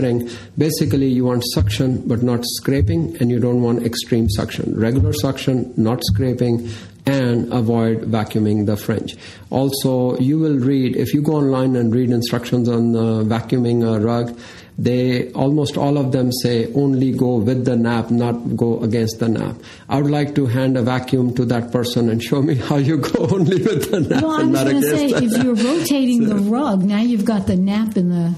Basically, 0.57 1.09
you 1.09 1.25
want 1.27 1.45
suction, 1.53 2.07
but 2.07 2.23
not 2.23 2.41
scraping, 2.45 3.17
and 3.21 3.31
you 3.31 3.39
don't 3.39 3.63
want 3.63 3.85
extreme 3.85 4.29
suction. 4.31 4.79
Regular 4.79 5.13
suction, 5.13 5.73
not 5.77 6.01
scraping, 6.05 6.71
and 7.07 7.53
avoid 7.53 8.03
vacuuming 8.03 8.67
the 8.67 8.77
fringe. 8.77 9.17
Also, 9.51 10.17
you 10.19 10.39
will 10.39 10.59
read, 10.59 10.97
if 10.97 11.13
you 11.13 11.21
go 11.21 11.35
online 11.35 11.77
and 11.77 11.95
read 11.95 12.11
instructions 12.11 12.69
on 12.69 12.95
uh, 12.95 13.01
vacuuming 13.25 13.83
a 13.83 14.01
rug, 14.01 14.39
they 14.79 15.31
almost 15.33 15.77
all 15.77 15.99
of 15.99 16.13
them 16.13 16.33
say 16.33 16.73
only 16.75 17.13
go 17.13 17.37
with 17.37 17.65
the 17.65 17.77
nap, 17.77 18.11
not 18.11 18.57
go 18.57 18.81
against 18.81 19.19
the 19.19 19.29
nap. 19.29 19.57
I 19.89 20.01
would 20.01 20.11
like 20.11 20.35
to 20.37 20.47
hand 20.47 20.79
a 20.79 20.83
vacuum 20.83 21.35
to 21.35 21.45
that 21.47 21.73
person 21.73 22.09
and 22.09 22.23
show 22.23 22.41
me 22.41 22.55
how 22.55 22.77
you 22.77 22.97
go 22.99 23.27
only 23.33 23.63
with 23.63 23.91
the 23.91 24.01
nap 24.01 24.23
well, 24.23 24.41
and 24.41 24.55
going 24.55 24.81
to 24.81 24.83
say, 24.83 25.07
if 25.09 25.45
you're 25.45 25.55
rotating 25.55 26.27
so, 26.27 26.35
the 26.35 26.37
rug, 26.37 26.83
now 26.83 27.01
you've 27.01 27.25
got 27.25 27.47
the 27.47 27.57
nap 27.57 27.97
in 27.97 28.09
the 28.09 28.35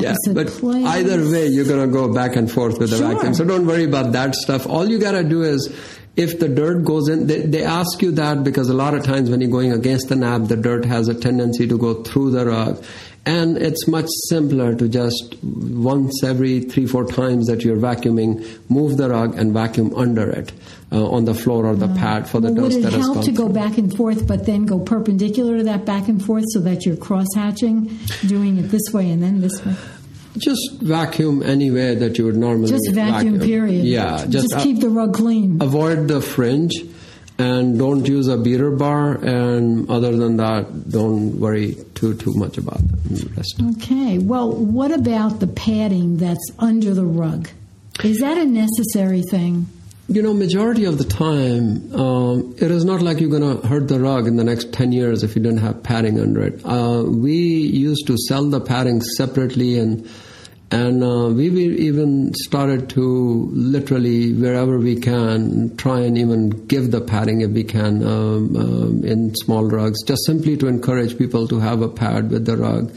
yeah, 0.00 0.14
but 0.32 0.48
place. 0.48 0.84
either 0.84 1.30
way, 1.30 1.46
you're 1.46 1.64
going 1.64 1.86
to 1.86 1.92
go 1.92 2.12
back 2.12 2.36
and 2.36 2.50
forth 2.50 2.78
with 2.78 2.90
the 2.90 2.98
sure. 2.98 3.14
vacuum. 3.14 3.34
So 3.34 3.44
don't 3.44 3.66
worry 3.66 3.84
about 3.84 4.12
that 4.12 4.34
stuff. 4.34 4.66
All 4.66 4.88
you 4.88 4.98
got 4.98 5.12
to 5.12 5.24
do 5.24 5.42
is 5.42 5.68
if 6.16 6.40
the 6.40 6.48
dirt 6.48 6.84
goes 6.84 7.08
in, 7.08 7.26
they, 7.26 7.42
they, 7.42 7.62
ask 7.62 8.02
you 8.02 8.10
that 8.12 8.42
because 8.42 8.68
a 8.68 8.74
lot 8.74 8.94
of 8.94 9.04
times 9.04 9.30
when 9.30 9.40
you're 9.40 9.50
going 9.50 9.72
against 9.72 10.08
the 10.08 10.16
nap, 10.16 10.48
the 10.48 10.56
dirt 10.56 10.84
has 10.84 11.08
a 11.08 11.14
tendency 11.14 11.66
to 11.68 11.78
go 11.78 12.02
through 12.02 12.32
the 12.32 12.44
rug. 12.44 12.82
And 13.28 13.58
it's 13.58 13.86
much 13.86 14.06
simpler 14.30 14.74
to 14.74 14.88
just 14.88 15.36
once 15.42 16.24
every 16.24 16.60
three, 16.60 16.86
four 16.86 17.04
times 17.04 17.46
that 17.48 17.62
you're 17.62 17.76
vacuuming, 17.76 18.58
move 18.70 18.96
the 18.96 19.10
rug 19.10 19.36
and 19.36 19.52
vacuum 19.52 19.94
under 19.94 20.30
it. 20.30 20.50
Uh, 20.90 21.06
on 21.10 21.26
the 21.26 21.34
floor 21.34 21.66
or 21.66 21.76
the 21.76 21.84
uh, 21.84 21.94
pad 21.98 22.26
for 22.26 22.40
the 22.40 22.50
well, 22.50 22.70
dust 22.70 22.80
that 22.80 22.94
has 22.94 23.06
Would 23.06 23.10
it 23.10 23.14
help 23.14 23.24
to 23.26 23.32
go 23.32 23.50
back 23.50 23.76
and 23.76 23.94
forth, 23.94 24.26
but 24.26 24.46
then 24.46 24.64
go 24.64 24.78
perpendicular 24.78 25.58
to 25.58 25.64
that 25.64 25.84
back 25.84 26.08
and 26.08 26.24
forth 26.24 26.44
so 26.48 26.60
that 26.60 26.86
you're 26.86 26.96
cross 26.96 27.26
hatching, 27.36 27.98
doing 28.26 28.56
it 28.56 28.70
this 28.70 28.90
way 28.94 29.10
and 29.10 29.22
then 29.22 29.42
this 29.42 29.62
way? 29.66 29.74
Just 30.38 30.80
vacuum 30.80 31.42
anywhere 31.42 31.94
that 31.96 32.16
you 32.16 32.24
would 32.24 32.38
normally 32.38 32.70
vacuum. 32.70 32.78
just 32.78 32.94
vacuum. 32.94 33.32
vacuum. 33.34 33.46
Period. 33.46 33.84
Yeah, 33.84 34.24
just, 34.26 34.50
just 34.52 34.64
keep 34.64 34.80
the 34.80 34.88
rug 34.88 35.12
clean. 35.12 35.60
Avoid 35.60 36.08
the 36.08 36.22
fringe, 36.22 36.72
and 37.38 37.78
don't 37.78 38.06
use 38.06 38.26
a 38.26 38.36
beater 38.36 38.70
bar. 38.70 39.14
And 39.14 39.88
other 39.88 40.16
than 40.16 40.36
that, 40.38 40.90
don't 40.90 41.38
worry 41.38 41.76
too 41.94 42.14
too 42.14 42.34
much 42.34 42.58
about 42.58 42.80
the 43.04 43.30
rest. 43.36 43.60
Okay. 43.76 44.18
Well, 44.18 44.52
what 44.52 44.90
about 44.90 45.40
the 45.40 45.46
padding 45.46 46.18
that's 46.18 46.50
under 46.58 46.94
the 46.94 47.04
rug? 47.04 47.48
Is 48.04 48.18
that 48.20 48.38
a 48.38 48.44
necessary 48.44 49.22
thing? 49.22 49.66
You 50.10 50.22
know, 50.22 50.32
majority 50.32 50.86
of 50.86 50.96
the 50.96 51.04
time, 51.04 51.92
um, 51.94 52.54
it 52.56 52.70
is 52.70 52.82
not 52.82 53.02
like 53.02 53.20
you're 53.20 53.28
going 53.28 53.60
to 53.60 53.66
hurt 53.66 53.88
the 53.88 54.00
rug 54.00 54.26
in 54.26 54.36
the 54.36 54.44
next 54.44 54.72
10 54.72 54.90
years 54.92 55.22
if 55.22 55.36
you 55.36 55.42
don't 55.42 55.58
have 55.58 55.82
padding 55.82 56.18
under 56.18 56.40
it. 56.42 56.62
Uh, 56.64 57.02
we 57.06 57.34
used 57.34 58.06
to 58.06 58.16
sell 58.16 58.48
the 58.48 58.60
padding 58.60 59.02
separately 59.02 59.78
and 59.78 60.08
and 60.70 61.02
uh, 61.02 61.30
we 61.32 61.48
even 61.48 62.34
started 62.34 62.90
to 62.90 63.48
literally, 63.52 64.34
wherever 64.34 64.78
we 64.78 64.96
can, 65.00 65.74
try 65.76 66.00
and 66.00 66.18
even 66.18 66.50
give 66.66 66.90
the 66.90 67.00
padding 67.00 67.40
if 67.40 67.50
we 67.50 67.64
can 67.64 68.02
um, 68.02 68.54
um, 68.54 69.04
in 69.04 69.34
small 69.34 69.64
rugs, 69.64 70.02
just 70.02 70.26
simply 70.26 70.58
to 70.58 70.66
encourage 70.66 71.16
people 71.16 71.48
to 71.48 71.58
have 71.58 71.80
a 71.80 71.88
pad 71.88 72.30
with 72.30 72.44
the 72.44 72.56
rug. 72.56 72.94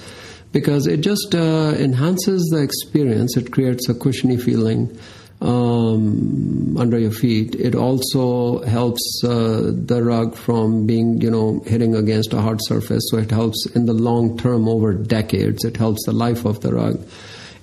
Because 0.52 0.86
it 0.86 0.98
just 0.98 1.34
uh, 1.34 1.74
enhances 1.78 2.44
the 2.52 2.62
experience, 2.62 3.38
it 3.38 3.54
creates 3.54 3.88
a 3.88 3.94
cushiony 3.94 4.38
feeling. 4.38 4.98
Um, 5.40 6.78
under 6.78 7.00
your 7.00 7.10
feet. 7.10 7.56
It 7.56 7.74
also 7.74 8.62
helps 8.62 9.24
uh, 9.24 9.72
the 9.74 10.04
rug 10.04 10.36
from 10.36 10.86
being, 10.86 11.20
you 11.20 11.32
know, 11.32 11.64
hitting 11.66 11.96
against 11.96 12.34
a 12.34 12.42
hard 12.42 12.60
surface. 12.62 13.02
So 13.10 13.18
it 13.18 13.32
helps 13.32 13.66
in 13.74 13.88
the 13.88 13.94
long 13.94 14.38
term, 14.38 14.70
over 14.70 14.94
decades. 14.94 15.66
It 15.66 15.78
helps 15.78 16.06
the 16.06 16.12
life 16.12 16.46
of 16.46 16.62
the 16.62 16.76
rug 16.76 17.04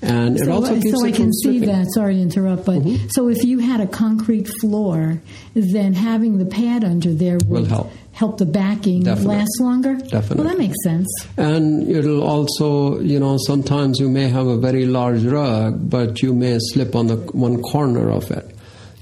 and 0.01 0.39
so, 0.39 0.45
it 0.45 0.49
also 0.49 0.81
keeps 0.81 1.01
so 1.01 1.07
I 1.07 1.13
can 1.13 1.33
see 1.33 1.59
that. 1.61 1.87
Sorry 1.93 2.15
to 2.15 2.21
interrupt, 2.21 2.65
but 2.65 2.83
mm-hmm. 2.83 3.09
so 3.11 3.29
if 3.29 3.43
you 3.45 3.59
had 3.59 3.81
a 3.81 3.87
concrete 3.87 4.49
floor, 4.61 5.21
then 5.55 5.95
having 5.95 6.39
the 6.39 6.47
pad 6.47 6.85
under 6.85 7.13
there 7.13 7.39
will 7.47 7.65
help 7.65 7.91
help 8.13 8.39
the 8.39 8.47
backing 8.47 9.05
Definitely. 9.05 9.37
last 9.37 9.61
longer. 9.61 9.95
Definitely, 9.95 10.37
well, 10.37 10.49
that 10.49 10.59
makes 10.59 10.77
sense. 10.83 11.07
And 11.37 11.89
it'll 11.89 12.25
also, 12.25 12.99
you 13.01 13.21
know, 13.21 13.37
sometimes 13.39 14.01
you 14.01 14.09
may 14.09 14.29
have 14.29 14.47
a 14.47 14.59
very 14.59 14.87
large 14.87 15.23
rug, 15.25 15.89
but 15.89 16.21
you 16.21 16.35
may 16.35 16.59
slip 16.59 16.97
on 16.97 17.07
the 17.07 17.17
one 17.17 17.63
corner 17.63 18.11
of 18.11 18.31
it. 18.33 18.45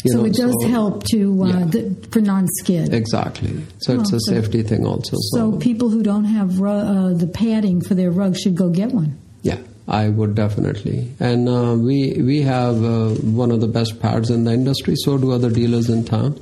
You 0.04 0.12
so 0.12 0.18
know, 0.18 0.24
it 0.26 0.35
does 0.35 0.54
so, 0.61 0.68
help 0.68 1.04
to 1.04 1.42
uh, 1.42 1.46
yeah. 1.46 1.64
the, 1.64 2.09
for 2.12 2.20
non-skid. 2.20 2.92
Exactly. 2.92 3.64
So 3.78 3.94
oh, 3.94 4.00
it's 4.00 4.12
a 4.12 4.20
safety 4.20 4.62
thing 4.62 4.87
also. 4.87 5.16
So, 5.18 5.52
so 5.52 5.59
people 5.59 5.88
who 5.88 6.02
don't 6.02 6.24
have 6.24 6.61
uh, 6.62 7.14
the 7.14 7.30
padding 7.32 7.80
for 7.80 7.94
their 7.94 8.11
rug 8.11 8.37
should 8.37 8.54
go 8.54 8.68
get 8.68 8.92
one. 8.92 9.18
Yeah. 9.42 9.59
I 9.88 10.09
would 10.09 10.35
definitely. 10.35 11.12
And 11.20 11.49
uh, 11.49 11.77
we 11.79 12.14
we 12.14 12.42
have 12.42 12.83
uh, 12.83 13.11
one 13.11 13.51
of 13.51 13.61
the 13.61 13.68
best 13.68 14.01
pads 14.01 14.31
in 14.31 14.44
the 14.44 14.53
industry. 14.53 14.94
So 14.96 15.16
do 15.16 15.33
other 15.33 15.51
dealers 15.51 15.88
in 15.88 16.05
town. 16.05 16.40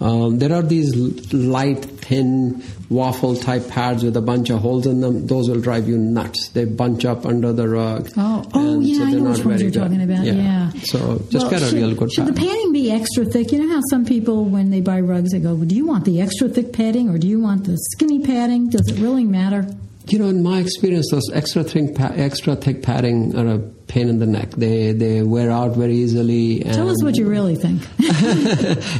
Um, 0.00 0.38
there 0.38 0.52
are 0.52 0.62
these 0.62 0.94
light, 1.32 1.84
thin, 1.84 2.62
waffle 2.88 3.34
type 3.34 3.68
pads 3.68 4.04
with 4.04 4.16
a 4.16 4.20
bunch 4.20 4.48
of 4.48 4.60
holes 4.60 4.86
in 4.86 5.00
them. 5.00 5.26
Those 5.26 5.50
will 5.50 5.60
drive 5.60 5.88
you 5.88 5.98
nuts. 5.98 6.50
They 6.50 6.66
bunch 6.66 7.04
up 7.04 7.26
under 7.26 7.52
the 7.52 7.68
rug. 7.68 8.08
Oh, 8.16 8.48
oh 8.54 8.80
yeah, 8.80 8.98
so 8.98 9.04
I 9.04 9.10
know 9.12 9.30
which 9.32 9.44
ones 9.44 9.62
you're 9.62 9.70
talking 9.72 10.00
about. 10.00 10.24
Yeah. 10.24 10.34
yeah. 10.34 10.70
So 10.84 11.20
just 11.30 11.44
well, 11.44 11.50
get 11.50 11.62
a 11.62 11.66
should, 11.66 11.74
real 11.74 11.94
good 11.94 12.12
should 12.12 12.26
pad. 12.26 12.36
the 12.36 12.40
padding 12.40 12.72
be 12.72 12.92
extra 12.92 13.24
thick? 13.24 13.50
You 13.50 13.66
know 13.66 13.74
how 13.74 13.80
some 13.90 14.04
people, 14.04 14.44
when 14.44 14.70
they 14.70 14.80
buy 14.80 15.00
rugs, 15.00 15.32
they 15.32 15.40
go, 15.40 15.54
well, 15.54 15.66
"Do 15.66 15.74
you 15.74 15.86
want 15.86 16.04
the 16.04 16.20
extra 16.20 16.48
thick 16.48 16.72
padding 16.72 17.10
or 17.10 17.18
do 17.18 17.26
you 17.26 17.40
want 17.40 17.64
the 17.64 17.76
skinny 17.76 18.20
padding? 18.20 18.70
Does 18.70 18.88
it 18.88 19.00
really 19.00 19.24
matter?" 19.24 19.66
You 20.08 20.18
know, 20.18 20.28
in 20.28 20.42
my 20.42 20.58
experience, 20.60 21.08
those 21.10 21.30
extra 21.32 21.62
thick, 21.64 21.98
extra 22.00 22.56
thick 22.56 22.82
padding 22.82 23.36
are 23.36 23.46
a 23.46 23.58
pain 23.58 24.08
in 24.08 24.18
the 24.18 24.26
neck. 24.26 24.50
They 24.50 24.92
they 24.92 25.22
wear 25.22 25.50
out 25.50 25.76
very 25.76 25.94
easily. 25.94 26.60
Tell 26.60 26.88
us 26.88 27.02
what 27.02 27.16
you 27.16 27.28
really 27.28 27.56
think. 27.56 27.82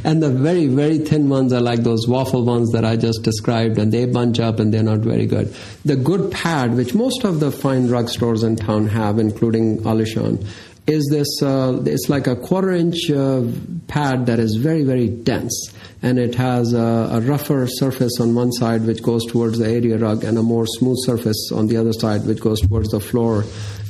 and 0.04 0.22
the 0.22 0.30
very 0.30 0.66
very 0.66 0.98
thin 0.98 1.28
ones 1.28 1.52
are 1.52 1.60
like 1.60 1.80
those 1.80 2.06
waffle 2.08 2.44
ones 2.44 2.72
that 2.72 2.84
I 2.84 2.96
just 2.96 3.22
described, 3.22 3.78
and 3.78 3.92
they 3.92 4.06
bunch 4.06 4.40
up 4.40 4.58
and 4.58 4.72
they're 4.72 4.82
not 4.82 4.98
very 4.98 5.26
good. 5.26 5.54
The 5.84 5.96
good 5.96 6.30
pad, 6.30 6.74
which 6.74 6.94
most 6.94 7.24
of 7.24 7.40
the 7.40 7.50
fine 7.50 7.88
rug 7.88 8.08
stores 8.08 8.42
in 8.42 8.56
town 8.56 8.88
have, 8.88 9.18
including 9.18 9.78
Alyshaan, 9.78 10.46
is 10.88 11.06
this 11.10 11.42
uh, 11.42 11.82
it's 11.84 12.08
like 12.08 12.26
a 12.26 12.34
quarter 12.34 12.72
inch 12.72 13.10
uh, 13.10 13.42
pad 13.86 14.26
that 14.26 14.38
is 14.38 14.56
very 14.56 14.84
very 14.84 15.08
dense. 15.08 15.72
And 16.00 16.18
it 16.18 16.36
has 16.36 16.74
a, 16.74 17.10
a, 17.12 17.20
rougher 17.20 17.66
surface 17.66 18.20
on 18.20 18.32
one 18.36 18.52
side 18.52 18.86
which 18.86 19.02
goes 19.02 19.26
towards 19.26 19.58
the 19.58 19.68
area 19.68 19.98
rug 19.98 20.22
and 20.22 20.38
a 20.38 20.42
more 20.42 20.64
smooth 20.64 20.98
surface 21.00 21.50
on 21.52 21.66
the 21.66 21.76
other 21.76 21.92
side 21.92 22.24
which 22.24 22.40
goes 22.40 22.60
towards 22.60 22.90
the 22.90 23.00
floor. 23.00 23.44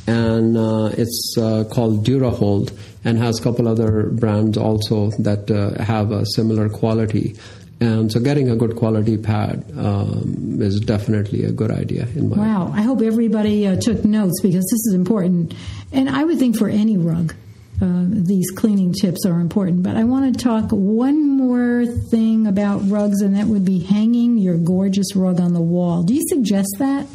And 0.06 0.56
uh, 0.56 0.90
it's 0.96 1.37
uh, 1.38 1.64
called 1.70 2.06
Durahold 2.06 2.74
and 3.04 3.18
has 3.18 3.38
a 3.38 3.42
couple 3.42 3.68
other 3.68 4.08
brands 4.08 4.56
also 4.56 5.11
that 5.18 5.50
uh, 5.50 5.82
have 5.84 6.11
a 6.11 6.24
similar 6.24 6.70
quality 6.70 7.37
and 7.80 8.10
so 8.10 8.20
getting 8.20 8.50
a 8.50 8.56
good 8.56 8.76
quality 8.76 9.16
pad 9.16 9.64
um, 9.76 10.58
is 10.60 10.80
definitely 10.80 11.44
a 11.44 11.52
good 11.52 11.70
idea 11.70 12.06
in 12.16 12.28
my 12.28 12.36
Wow, 12.36 12.62
opinion. 12.62 12.78
I 12.78 12.82
hope 12.82 13.02
everybody 13.02 13.66
uh, 13.66 13.76
took 13.76 14.04
notes 14.04 14.40
because 14.42 14.64
this 14.64 14.86
is 14.88 14.94
important. 14.94 15.54
And 15.92 16.08
I 16.10 16.24
would 16.24 16.38
think 16.38 16.56
for 16.56 16.68
any 16.68 16.96
rug, 16.96 17.34
uh, 17.80 18.04
these 18.08 18.50
cleaning 18.50 18.92
tips 18.92 19.24
are 19.24 19.38
important. 19.40 19.84
But 19.84 19.96
I 19.96 20.04
want 20.04 20.34
to 20.36 20.42
talk 20.42 20.70
one 20.72 21.28
more 21.30 21.86
thing 22.10 22.46
about 22.48 22.80
rugs, 22.90 23.20
and 23.22 23.36
that 23.36 23.46
would 23.46 23.64
be 23.64 23.78
hanging 23.78 24.36
your 24.38 24.58
gorgeous 24.58 25.14
rug 25.14 25.40
on 25.40 25.52
the 25.54 25.60
wall. 25.60 26.02
Do 26.02 26.14
you 26.14 26.22
suggest 26.28 26.68
that? 26.78 27.06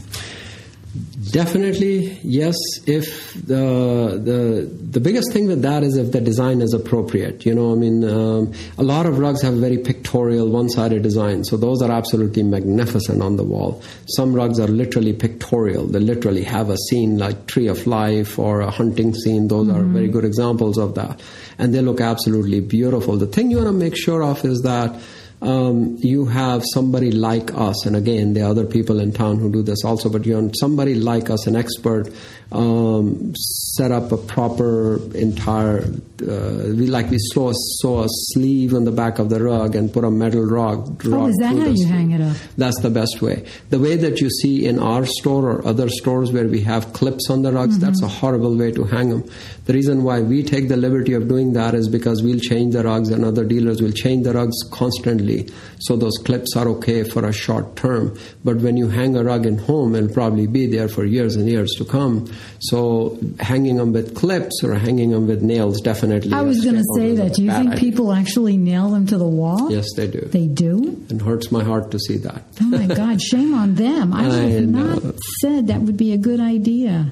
Definitely, 1.34 2.19
yes. 2.22 2.56
If 2.86 3.34
the 3.34 4.22
the 4.24 4.69
the 4.91 5.00
biggest 5.00 5.34
thing 5.34 5.48
with 5.48 5.63
that 5.63 5.82
is 5.82 5.98
if 5.98 6.12
the 6.12 6.22
design 6.22 6.62
is 6.62 6.76
appropriate. 6.76 7.43
You 7.43 7.56
know, 7.56 7.72
I 7.72 7.76
mean, 7.76 8.04
um, 8.04 8.54
a 8.78 8.84
lot 8.84 9.08
of 9.08 9.17
rugs 9.17 9.41
have 9.41 9.56
very 9.56 9.80
pictorial, 9.80 10.48
one-sided 10.50 11.02
design, 11.02 11.43
so 11.43 11.58
those 11.58 11.82
are 11.82 11.91
absolutely 11.91 12.43
magnificent 12.43 13.24
on 13.24 13.38
the 13.38 13.43
wall. 13.43 13.82
Some 14.06 14.36
rugs 14.36 14.60
are 14.60 14.67
literally 14.67 15.13
pictorial; 15.13 15.88
they 15.88 15.98
literally 15.98 16.43
have 16.43 16.69
a 16.69 16.78
scene 16.78 17.17
like 17.17 17.48
Tree 17.48 17.67
of 17.67 17.88
Life 17.88 18.38
or 18.38 18.62
a 18.62 18.69
hunting 18.69 19.15
scene. 19.15 19.48
Those 19.48 19.69
mm-hmm. 19.69 19.78
are 19.78 19.84
very 19.86 20.10
good 20.10 20.26
examples 20.26 20.78
of 20.78 20.93
that, 20.93 21.19
and 21.58 21.74
they 21.74 21.82
look 21.82 22.00
absolutely 22.00 22.60
beautiful. 22.60 23.17
The 23.17 23.26
thing 23.26 23.50
you 23.50 23.58
want 23.58 23.69
to 23.69 23.74
make 23.74 23.98
sure 23.98 24.22
of 24.22 24.46
is 24.46 24.62
that 24.62 25.02
um, 25.43 25.97
you 25.99 26.25
have 26.25 26.63
somebody 26.73 27.12
like 27.12 27.53
us, 27.53 27.86
and 27.86 27.95
again, 27.95 28.34
there 28.34 28.45
are 28.45 28.49
other 28.49 28.65
people 28.65 28.99
in 28.99 29.12
town 29.12 29.39
who 29.39 29.51
do 29.51 29.62
this 29.62 29.84
also, 29.84 30.10
but 30.10 30.25
you 30.25 30.36
want 30.36 30.56
somebody 30.58 30.95
like 30.95 31.29
us, 31.29 31.47
an 31.47 31.56
expert, 31.56 32.10
um, 32.53 33.34
set 33.36 33.91
up 33.91 34.12
a 34.12 34.17
proper 34.17 34.99
entire, 35.15 35.82
uh, 35.82 36.69
we 36.77 36.88
like 36.88 37.10
we 37.10 37.17
saw, 37.19 37.51
saw 37.82 38.03
a 38.03 38.08
sleeve 38.10 38.73
on 38.73 38.86
the 38.86 38.91
back 38.91 39.19
of 39.19 39.29
the 39.29 39.43
rug 39.43 39.75
and 39.75 39.91
put 39.91 40.03
a 40.03 40.12
metal 40.12 40.43
rug. 40.45 41.01
Oh, 41.08 41.25
is 41.25 41.36
that 41.39 41.58
how 41.58 41.65
you 41.65 41.88
hang 41.88 42.12
it 42.12 42.21
up? 42.21 42.38
That's 42.56 42.79
the 42.82 42.91
best 42.91 43.21
way. 43.21 43.45
The 43.69 43.79
way 43.79 43.97
that 43.97 44.21
you 44.21 44.29
see 44.29 44.65
in 44.67 44.79
our 44.79 45.06
store 45.06 45.49
or 45.49 45.67
other 45.67 45.89
stores 45.89 46.32
where 46.32 46.47
we 46.47 46.62
have 46.62 46.93
clips 46.93 47.29
on 47.29 47.41
the 47.41 47.51
rugs, 47.51 47.77
mm-hmm. 47.77 47.86
that's 47.86 48.03
a 48.03 48.08
horrible 48.08 48.56
way 48.56 48.71
to 48.71 48.84
hang 48.84 49.10
them. 49.10 49.29
The 49.65 49.73
reason 49.73 50.03
why 50.03 50.21
we 50.21 50.43
take 50.43 50.67
the 50.67 50.77
liberty 50.77 51.13
of 51.13 51.27
doing 51.27 51.53
that 51.53 51.73
is 51.73 51.88
because 51.89 52.21
we'll 52.21 52.39
change 52.39 52.73
the 52.73 52.84
rugs 52.84 53.10
and 53.10 53.25
other 53.25 53.45
dealers 53.45 53.82
will 53.82 53.93
change 53.93 54.25
the 54.25 54.34
rugs 54.34 54.58
constantly. 54.69 55.33
So 55.80 55.96
those 55.96 56.17
clips 56.17 56.56
are 56.56 56.67
okay 56.69 57.04
for 57.04 57.26
a 57.26 57.34
short 57.34 57.76
term. 57.76 58.17
But 58.43 58.58
when 58.58 58.78
you 58.78 58.88
hang 58.89 59.15
a 59.15 59.24
rug 59.24 59.46
in 59.46 59.58
home, 59.58 59.96
it'll 59.96 60.13
probably 60.13 60.48
be 60.48 60.67
there 60.67 60.88
for 60.88 61.04
years 61.04 61.36
and 61.36 61.48
years 61.48 61.69
to 61.78 61.86
come. 61.86 62.32
So 62.60 63.17
hanging 63.39 63.78
them 63.78 63.93
with 63.93 64.15
clips 64.15 64.63
or 64.63 64.74
hanging 64.76 65.12
them 65.12 65.28
with 65.28 65.41
nails 65.41 65.82
definitely. 65.82 66.34
I 66.34 66.41
was 66.41 66.63
going 66.63 66.78
to 66.78 66.86
say 66.96 67.15
that. 67.15 67.34
Do 67.34 67.43
you 67.43 67.52
think 67.52 67.78
people 67.78 68.13
actually 68.13 68.58
nail 68.58 68.89
them 68.91 69.06
to 69.08 69.17
the 69.17 69.28
wall? 69.28 69.72
Yes, 69.72 69.88
they 69.96 70.08
do. 70.08 70.22
They 70.22 70.48
do? 70.48 71.06
It 71.10 71.22
hurts 71.22 71.52
my 71.52 71.63
heart 71.63 71.91
to 71.91 72.00
see 72.00 72.17
that. 72.17 72.43
Oh 72.62 72.65
my 72.65 72.88
God, 72.88 73.22
shame 73.22 73.54
on 73.54 73.76
them. 73.76 74.13
I, 74.13 74.26
I 74.30 74.50
have 74.50 74.67
not 74.67 75.02
said 75.41 75.67
that 75.67 75.82
would 75.82 75.98
be 75.98 76.13
a 76.13 76.17
good 76.17 76.39
idea. 76.39 77.12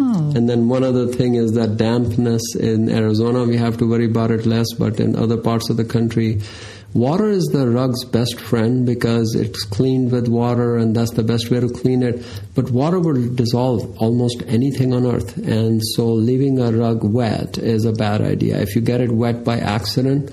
Oh. 0.00 0.32
And 0.34 0.48
then 0.48 0.68
one 0.68 0.84
other 0.84 1.08
thing 1.08 1.34
is 1.34 1.52
that 1.52 1.76
dampness 1.76 2.54
in 2.54 2.88
Arizona, 2.88 3.44
we 3.44 3.56
have 3.56 3.78
to 3.78 3.88
worry 3.88 4.06
about 4.06 4.30
it 4.30 4.46
less, 4.46 4.72
but 4.72 5.00
in 5.00 5.16
other 5.16 5.36
parts 5.36 5.70
of 5.70 5.76
the 5.76 5.84
country, 5.84 6.40
water 6.98 7.28
is 7.28 7.44
the 7.44 7.68
rug's 7.68 8.04
best 8.04 8.40
friend 8.40 8.84
because 8.84 9.34
it's 9.34 9.64
cleaned 9.64 10.10
with 10.12 10.28
water 10.28 10.76
and 10.76 10.94
that's 10.94 11.12
the 11.12 11.22
best 11.22 11.50
way 11.50 11.60
to 11.60 11.68
clean 11.68 12.02
it. 12.02 12.24
But 12.54 12.70
water 12.70 12.98
will 12.98 13.34
dissolve 13.34 13.96
almost 13.98 14.42
anything 14.46 14.92
on 14.92 15.06
earth. 15.06 15.36
And 15.38 15.80
so 15.94 16.06
leaving 16.06 16.58
a 16.60 16.72
rug 16.72 17.04
wet 17.04 17.58
is 17.58 17.84
a 17.84 17.92
bad 17.92 18.20
idea. 18.20 18.60
If 18.60 18.74
you 18.74 18.82
get 18.82 19.00
it 19.00 19.12
wet 19.12 19.44
by 19.44 19.58
accident, 19.58 20.30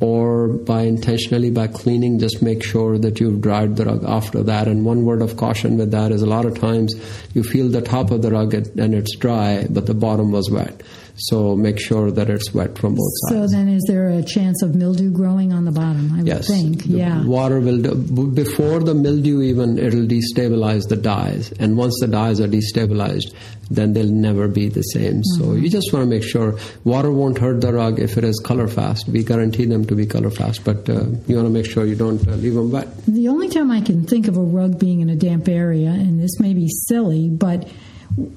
or 0.00 0.48
by 0.48 0.82
intentionally 0.82 1.50
by 1.50 1.66
cleaning 1.66 2.20
just 2.20 2.40
make 2.40 2.62
sure 2.62 2.98
that 2.98 3.18
you've 3.18 3.40
dried 3.40 3.76
the 3.76 3.84
rug 3.84 4.04
after 4.06 4.44
that 4.44 4.68
and 4.68 4.84
one 4.84 5.04
word 5.04 5.20
of 5.20 5.36
caution 5.36 5.76
with 5.76 5.90
that 5.90 6.12
is 6.12 6.22
a 6.22 6.26
lot 6.26 6.44
of 6.44 6.58
times 6.58 6.94
you 7.34 7.42
feel 7.42 7.68
the 7.68 7.82
top 7.82 8.10
of 8.12 8.22
the 8.22 8.30
rug 8.30 8.54
and 8.54 8.94
it's 8.94 9.16
dry 9.16 9.66
but 9.68 9.86
the 9.86 9.94
bottom 9.94 10.30
was 10.30 10.48
wet 10.50 10.82
so 11.18 11.56
make 11.56 11.80
sure 11.80 12.10
that 12.10 12.30
it's 12.30 12.54
wet 12.54 12.78
from 12.78 12.94
both 12.94 13.12
sides. 13.22 13.50
So 13.50 13.56
then, 13.56 13.68
is 13.68 13.84
there 13.88 14.08
a 14.08 14.22
chance 14.22 14.62
of 14.62 14.74
mildew 14.74 15.10
growing 15.10 15.52
on 15.52 15.64
the 15.64 15.72
bottom? 15.72 16.12
I 16.12 16.22
yes. 16.22 16.48
would 16.48 16.56
think. 16.56 16.86
Yeah. 16.86 17.24
Water 17.24 17.60
will 17.60 17.94
before 18.28 18.80
the 18.80 18.94
mildew 18.94 19.42
even 19.42 19.78
it'll 19.78 20.06
destabilize 20.06 20.88
the 20.88 20.96
dyes, 20.96 21.52
and 21.52 21.76
once 21.76 21.98
the 22.00 22.06
dyes 22.06 22.40
are 22.40 22.48
destabilized, 22.48 23.34
then 23.70 23.92
they'll 23.92 24.06
never 24.06 24.48
be 24.48 24.68
the 24.68 24.82
same. 24.82 25.22
Mm-hmm. 25.22 25.42
So 25.44 25.52
you 25.54 25.68
just 25.68 25.92
want 25.92 26.04
to 26.04 26.08
make 26.08 26.22
sure 26.22 26.58
water 26.84 27.10
won't 27.10 27.38
hurt 27.38 27.60
the 27.60 27.72
rug 27.72 27.98
if 27.98 28.16
it 28.16 28.24
is 28.24 28.40
color 28.44 28.68
fast. 28.68 29.08
We 29.08 29.24
guarantee 29.24 29.66
them 29.66 29.86
to 29.86 29.94
be 29.94 30.06
color 30.06 30.30
fast, 30.30 30.64
but 30.64 30.88
uh, 30.88 31.04
you 31.26 31.36
want 31.36 31.46
to 31.46 31.50
make 31.50 31.66
sure 31.66 31.84
you 31.84 31.96
don't 31.96 32.26
uh, 32.26 32.32
leave 32.32 32.54
them 32.54 32.70
wet. 32.70 32.88
The 33.06 33.28
only 33.28 33.48
time 33.48 33.70
I 33.70 33.80
can 33.80 34.04
think 34.04 34.28
of 34.28 34.36
a 34.36 34.42
rug 34.42 34.78
being 34.78 35.00
in 35.00 35.10
a 35.10 35.16
damp 35.16 35.48
area, 35.48 35.88
and 35.88 36.20
this 36.20 36.38
may 36.40 36.54
be 36.54 36.68
silly, 36.68 37.28
but 37.28 37.68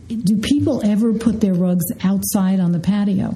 do 0.07 0.37
people 0.37 0.85
ever 0.85 1.13
put 1.13 1.41
their 1.41 1.53
rugs 1.53 1.85
outside 2.03 2.59
on 2.59 2.71
the 2.71 2.79
patio? 2.79 3.35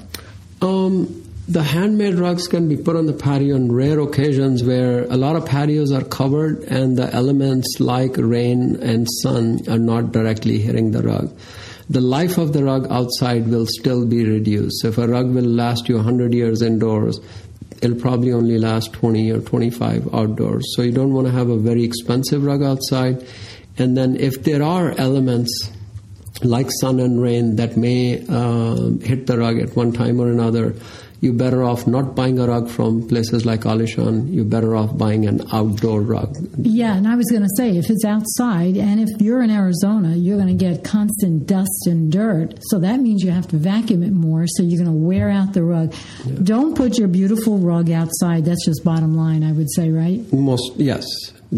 Um, 0.62 1.24
the 1.48 1.62
handmade 1.62 2.16
rugs 2.16 2.48
can 2.48 2.68
be 2.68 2.76
put 2.76 2.96
on 2.96 3.06
the 3.06 3.14
patio 3.14 3.56
on 3.56 3.72
rare 3.72 4.00
occasions 4.00 4.64
where 4.64 5.04
a 5.04 5.16
lot 5.16 5.36
of 5.36 5.46
patios 5.46 5.92
are 5.92 6.04
covered 6.04 6.64
and 6.64 6.98
the 6.98 7.14
elements 7.14 7.80
like 7.80 8.16
rain 8.18 8.78
and 8.82 9.08
sun 9.22 9.60
are 9.70 9.78
not 9.78 10.12
directly 10.12 10.58
hitting 10.58 10.92
the 10.92 11.04
rug. 11.04 11.38
The 11.88 12.02
life 12.02 12.40
of 12.40 12.54
the 12.54 12.64
rug 12.64 12.88
outside 12.90 13.48
will 13.48 13.68
still 13.68 14.08
be 14.08 14.26
reduced. 14.26 14.82
So 14.82 14.88
if 14.88 14.98
a 14.98 15.08
rug 15.08 15.30
will 15.30 15.46
last 15.46 15.88
you 15.88 15.98
100 15.98 16.34
years 16.34 16.64
indoors, 16.64 17.20
it'll 17.80 18.00
probably 18.00 18.34
only 18.34 18.58
last 18.58 18.94
20 18.94 19.32
or 19.32 19.42
25 19.42 20.16
outdoors. 20.16 20.66
So 20.76 20.82
you 20.82 20.92
don't 20.92 21.14
want 21.14 21.28
to 21.28 21.34
have 21.34 21.50
a 21.50 21.58
very 21.58 21.84
expensive 21.84 22.44
rug 22.44 22.64
outside. 22.64 23.24
And 23.78 23.96
then 23.96 24.16
if 24.16 24.44
there 24.44 24.64
are 24.64 24.92
elements 24.98 25.70
like 26.44 26.68
sun 26.82 27.00
and 27.00 27.22
rain 27.22 27.56
that 27.56 27.78
may 27.78 28.24
uh, 28.28 28.90
hit 29.02 29.28
the 29.28 29.38
rug 29.38 29.60
at 29.60 29.76
one 29.76 29.92
time 29.94 30.20
or 30.20 30.30
another, 30.30 30.76
you're 31.22 31.34
better 31.34 31.64
off 31.64 31.88
not 31.88 32.14
buying 32.16 32.38
a 32.40 32.46
rug 32.46 32.70
from 32.70 33.08
places 33.08 33.46
like 33.46 33.62
Alyshaan. 33.62 34.32
You're 34.34 34.46
better 34.46 34.76
off 34.76 34.96
buying 34.98 35.26
an 35.26 35.42
outdoor 35.52 36.02
rug. 36.02 36.36
Yeah, 36.58 36.94
and 36.96 37.08
I 37.08 37.16
was 37.16 37.26
going 37.32 37.42
to 37.42 37.50
say, 37.58 37.78
if 37.78 37.90
it's 37.90 38.06
outside, 38.06 38.78
and 38.78 39.00
if 39.00 39.22
you're 39.22 39.42
in 39.42 39.50
Arizona, 39.50 40.16
you're 40.16 40.38
going 40.38 40.56
to 40.56 40.66
get 40.66 40.84
constant 40.84 41.48
dust 41.48 41.88
and 41.88 42.12
dirt. 42.12 42.60
So 42.70 42.80
that 42.80 43.00
means 43.00 43.24
you 43.24 43.32
have 43.32 43.48
to 43.48 43.58
vacuum 43.58 44.04
it 44.04 44.12
more. 44.12 44.46
So 44.46 44.62
you're 44.62 44.84
going 44.84 44.94
to 44.94 45.06
wear 45.06 45.30
out 45.30 45.54
the 45.54 45.64
rug. 45.64 45.96
Yeah. 46.26 46.36
Don't 46.44 46.76
put 46.76 47.00
your 47.00 47.08
beautiful 47.08 47.58
rug 47.58 47.90
outside. 47.90 48.46
That's 48.46 48.64
just 48.66 48.84
bottom 48.84 49.16
line, 49.16 49.44
I 49.44 49.54
would 49.54 49.72
say, 49.74 49.90
right? 49.90 50.22
Most 50.34 50.74
yes. 50.76 51.06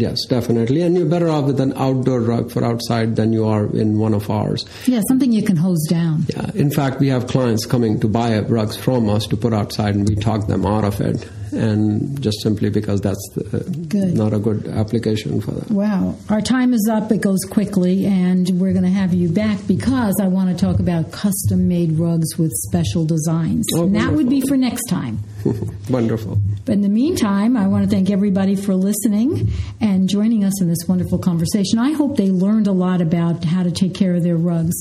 Yes, 0.00 0.24
definitely. 0.26 0.82
And 0.82 0.96
you're 0.96 1.06
better 1.06 1.28
off 1.28 1.46
with 1.46 1.60
an 1.60 1.72
outdoor 1.76 2.20
rug 2.20 2.50
for 2.52 2.64
outside 2.64 3.16
than 3.16 3.32
you 3.32 3.46
are 3.46 3.66
in 3.76 3.98
one 3.98 4.14
of 4.14 4.30
ours. 4.30 4.64
Yeah, 4.86 5.00
something 5.08 5.32
you 5.32 5.42
can 5.42 5.56
hose 5.56 5.84
down. 5.88 6.24
Yeah. 6.28 6.50
In 6.54 6.70
fact, 6.70 7.00
we 7.00 7.08
have 7.08 7.26
clients 7.26 7.66
coming 7.66 7.98
to 8.00 8.08
buy 8.08 8.38
rugs 8.38 8.76
from 8.76 9.08
us 9.10 9.26
to 9.26 9.36
put 9.36 9.52
outside 9.52 9.94
and 9.94 10.08
we 10.08 10.14
talk 10.14 10.46
them 10.46 10.64
out 10.64 10.84
of 10.84 11.00
it. 11.00 11.28
And 11.52 12.20
just 12.22 12.42
simply 12.42 12.70
because 12.70 13.00
that's 13.00 13.28
the, 13.34 14.12
not 14.14 14.32
a 14.32 14.38
good 14.38 14.66
application 14.68 15.40
for 15.40 15.52
that. 15.52 15.70
Wow. 15.70 16.16
Our 16.28 16.40
time 16.40 16.72
is 16.72 16.88
up. 16.90 17.10
It 17.12 17.20
goes 17.20 17.44
quickly. 17.44 18.06
And 18.06 18.48
we're 18.54 18.72
going 18.72 18.84
to 18.84 18.90
have 18.90 19.14
you 19.14 19.28
back 19.28 19.58
because 19.66 20.14
I 20.20 20.28
want 20.28 20.50
to 20.50 20.56
talk 20.56 20.78
about 20.78 21.12
custom 21.12 21.68
made 21.68 21.92
rugs 21.98 22.36
with 22.38 22.52
special 22.52 23.04
designs. 23.04 23.66
Oh, 23.74 23.84
and 23.84 23.96
that 23.96 24.12
would 24.12 24.28
be 24.28 24.40
for 24.40 24.56
next 24.56 24.84
time. 24.86 25.20
wonderful. 25.90 26.38
But 26.64 26.72
in 26.72 26.82
the 26.82 26.88
meantime, 26.88 27.56
I 27.56 27.66
want 27.66 27.84
to 27.84 27.90
thank 27.90 28.10
everybody 28.10 28.56
for 28.56 28.74
listening 28.74 29.50
and 29.80 30.08
joining 30.08 30.44
us 30.44 30.60
in 30.60 30.68
this 30.68 30.86
wonderful 30.86 31.18
conversation. 31.18 31.78
I 31.78 31.92
hope 31.92 32.16
they 32.16 32.30
learned 32.30 32.66
a 32.66 32.72
lot 32.72 33.00
about 33.00 33.44
how 33.44 33.62
to 33.62 33.70
take 33.70 33.94
care 33.94 34.14
of 34.14 34.22
their 34.22 34.36
rugs. 34.36 34.74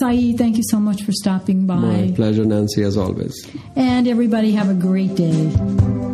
Saeed, 0.00 0.38
thank 0.38 0.56
you 0.56 0.62
so 0.68 0.78
much 0.78 1.02
for 1.02 1.12
stopping 1.12 1.66
by. 1.66 1.76
My 1.76 2.12
pleasure, 2.14 2.44
Nancy, 2.44 2.82
as 2.82 2.96
always. 2.96 3.34
And 3.76 4.08
everybody, 4.08 4.52
have 4.52 4.70
a 4.70 4.74
great 4.74 5.14
day. 5.14 6.13